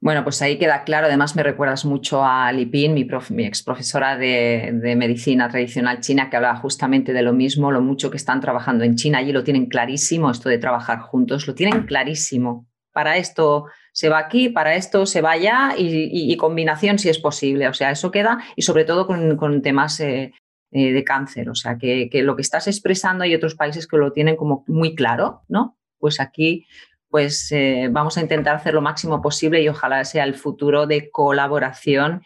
[0.01, 1.07] Bueno, pues ahí queda claro.
[1.07, 6.29] Además, me recuerdas mucho a Lipin, mi, mi ex profesora de, de, medicina tradicional china,
[6.29, 9.19] que hablaba justamente de lo mismo, lo mucho que están trabajando en China.
[9.19, 14.19] Allí lo tienen clarísimo, esto de trabajar juntos, lo tienen clarísimo para esto se va
[14.19, 17.69] aquí, para esto se va allá y, combinación si es posible.
[17.69, 20.33] O sea, eso queda y sobre todo con, temas eh,
[20.71, 21.49] eh, de cáncer.
[21.51, 24.95] O sea, que, lo que estás expresando hay otros países que lo tienen como muy
[24.95, 25.79] claro, ¿no?
[25.99, 26.67] Pues aquí
[27.09, 31.11] pues eh, vamos a intentar hacer lo máximo posible y ojalá sea el futuro de
[31.11, 32.23] colaboración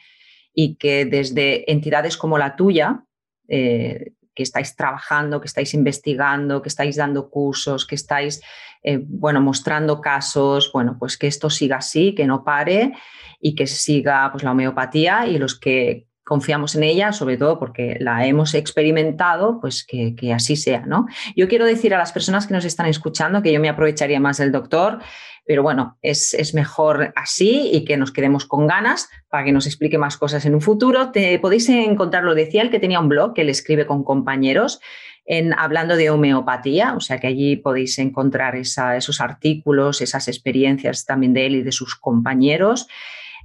[0.55, 3.03] y que desde entidades como la tuya,
[3.49, 8.43] que estáis trabajando, que estáis investigando, que estáis dando cursos, que estáis
[8.87, 12.93] eh, bueno, mostrando casos, bueno, pues que esto siga así, que no pare
[13.41, 17.97] y que siga pues, la homeopatía y los que confiamos en ella, sobre todo porque
[18.01, 21.07] la hemos experimentado, pues que, así sea, ¿no?
[21.37, 24.39] Yo quiero decir a las personas que nos están escuchando que yo me aprovecharía más
[24.39, 24.99] del doctor,
[25.47, 29.66] pero bueno, es, es, mejor así y que nos quedemos con ganas para que nos
[29.66, 31.12] explique más cosas en un futuro.
[31.12, 34.81] Te podéis encontrar, lo decía él, que tenía un blog que él escribe con compañeros
[35.27, 41.35] en Hablando de homeopatía, o sea que allí podéis encontrar esos artículos, esas experiencias también
[41.35, 42.89] de él y de sus compañeros.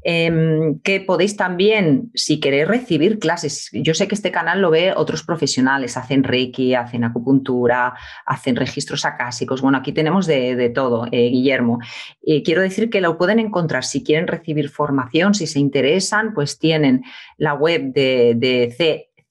[0.03, 4.93] Em, que podéis también, si queréis recibir clases, yo sé que este canal lo ve
[4.95, 7.93] otros profesionales, hacen reiki, hacen acupuntura,
[8.25, 11.79] hacen registros acásicos, bueno, aquí tenemos de, todo, eh, Guillermo.
[12.25, 16.57] Eh, quiero decir que lo pueden encontrar si quieren recibir formación, si se interesan, pues
[16.57, 17.03] tienen
[17.37, 18.73] la web de, de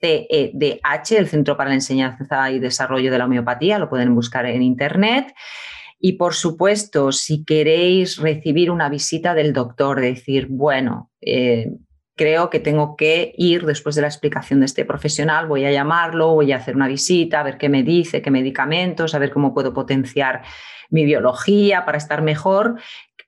[0.01, 4.63] CEDH, el Centro para la Enseñanza y Desarrollo de la Homeopatía, lo pueden buscar en
[4.63, 5.35] Internet.
[6.01, 11.71] Y por supuesto, si queréis recibir una visita del doctor, decir, bueno, eh,
[12.17, 16.35] creo que tengo que ir después de la explicación de este profesional, voy a llamarlo,
[16.35, 19.53] voy a hacer una visita, a ver qué me dice, qué medicamentos, a ver cómo
[19.53, 20.43] puedo potenciar
[20.89, 22.81] mi biología para estar mejor,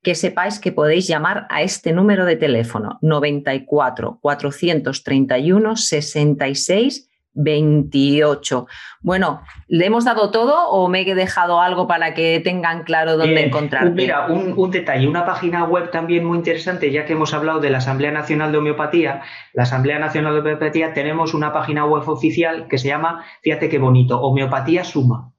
[0.02, 8.66] que sepáis que podéis llamar a este número de teléfono 94 431 66 28.
[9.00, 13.46] Bueno, ¿le hemos dado todo o me he dejado algo para que tengan claro dónde
[13.46, 13.90] encontrar?
[13.90, 17.78] Mira, un, detalle, una página web también muy interesante, ya que hemos hablado de la
[17.78, 19.22] Asamblea Nacional de Homeopatía.
[19.52, 23.78] La Asamblea Nacional de Homeopatía tenemos una página web oficial que se llama, fíjate qué
[23.78, 25.32] bonito, Homeopatía Suma,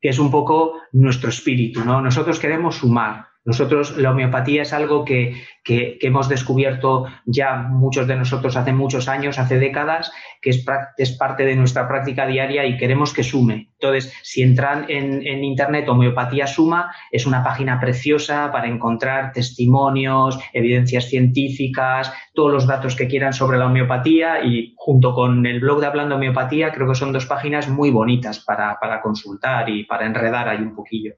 [0.00, 2.00] que es un poco nuestro espíritu, ¿no?
[2.00, 8.56] Nosotros queremos sumar, nosotros, la homeopatía es algo que, hemos descubierto ya muchos de nosotros
[8.56, 13.22] hace muchos años, hace décadas, que es, parte de nuestra práctica diaria y queremos que
[13.22, 13.70] sume.
[13.80, 20.38] Entonces, si entran en, en, Internet, Homeopatía Suma es una página preciosa para encontrar testimonios,
[20.52, 25.80] evidencias científicas, todos los datos que quieran sobre la homeopatía y junto con el blog
[25.80, 30.04] de Hablando Homeopatía, creo que son dos páginas muy bonitas para, para consultar y para
[30.04, 31.14] enredar ahí un poquillo.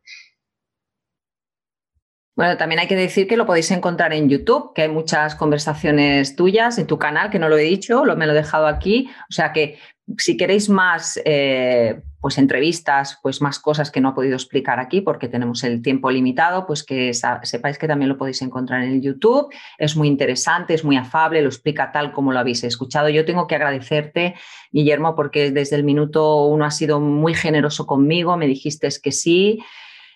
[2.40, 6.36] Bueno, también hay que decir que lo podéis encontrar en YouTube, que hay muchas conversaciones
[6.36, 9.10] tuyas en tu canal, que no lo he dicho, lo, me lo he dejado aquí.
[9.28, 9.78] O sea que
[10.16, 15.02] si queréis más eh, pues entrevistas, pues más cosas que no he podido explicar aquí
[15.02, 19.02] porque tenemos el tiempo limitado, pues que sepáis que también lo podéis encontrar en el
[19.02, 19.52] YouTube.
[19.76, 23.10] Es muy interesante, es muy afable, lo explica tal como lo habéis escuchado.
[23.10, 24.34] Yo tengo que agradecerte,
[24.72, 29.60] Guillermo, porque desde el minuto uno has sido muy generoso conmigo, me dijiste que sí.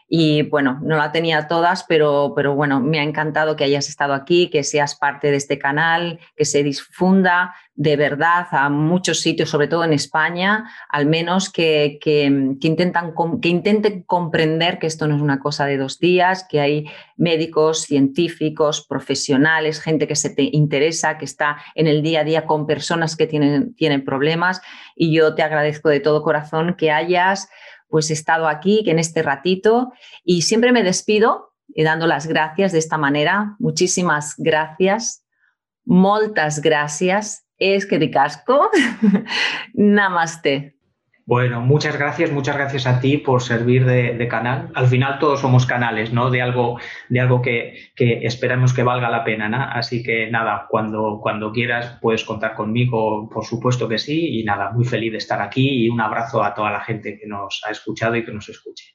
[0.07, 4.12] Y bueno, no la tenía todas, pero, pero bueno, me ha encantado que hayas estado
[4.12, 9.50] aquí, que seas parte de este canal, que se difunda de verdad a muchos sitios,
[9.50, 12.24] sobre todo en España, al menos que, que,
[12.61, 16.86] intentan, que intenten comprender que esto no es una cosa de dos días, que hay
[17.16, 22.46] médicos, científicos, profesionales, gente que se te interesa, que está en el día a día
[22.46, 24.61] con personas que tienen, tienen problemas.
[24.94, 27.48] Y yo te agradezco de todo corazón que hayas
[27.95, 29.92] pues he estado aquí, que en este ratito,
[30.24, 33.55] y siempre me despido y dando las gracias de esta manera.
[33.61, 35.24] Muchísimas gracias,
[35.84, 38.68] moltas gracias, es que casco.
[39.74, 40.74] Namaste.
[41.27, 44.70] Bueno, muchas gracias, muchas gracias a ti por servir de, canal.
[44.75, 46.31] Al final todos somos canales, ¿no?
[46.31, 49.62] De algo, de algo que, esperamos que valga la pena, ¿no?
[49.62, 54.39] Así que nada, cuando, cuando quieras puedes contar conmigo, por supuesto que sí.
[54.39, 57.27] Y nada, muy feliz de estar aquí y un abrazo a toda la gente que
[57.27, 58.95] nos ha escuchado y que nos escuche.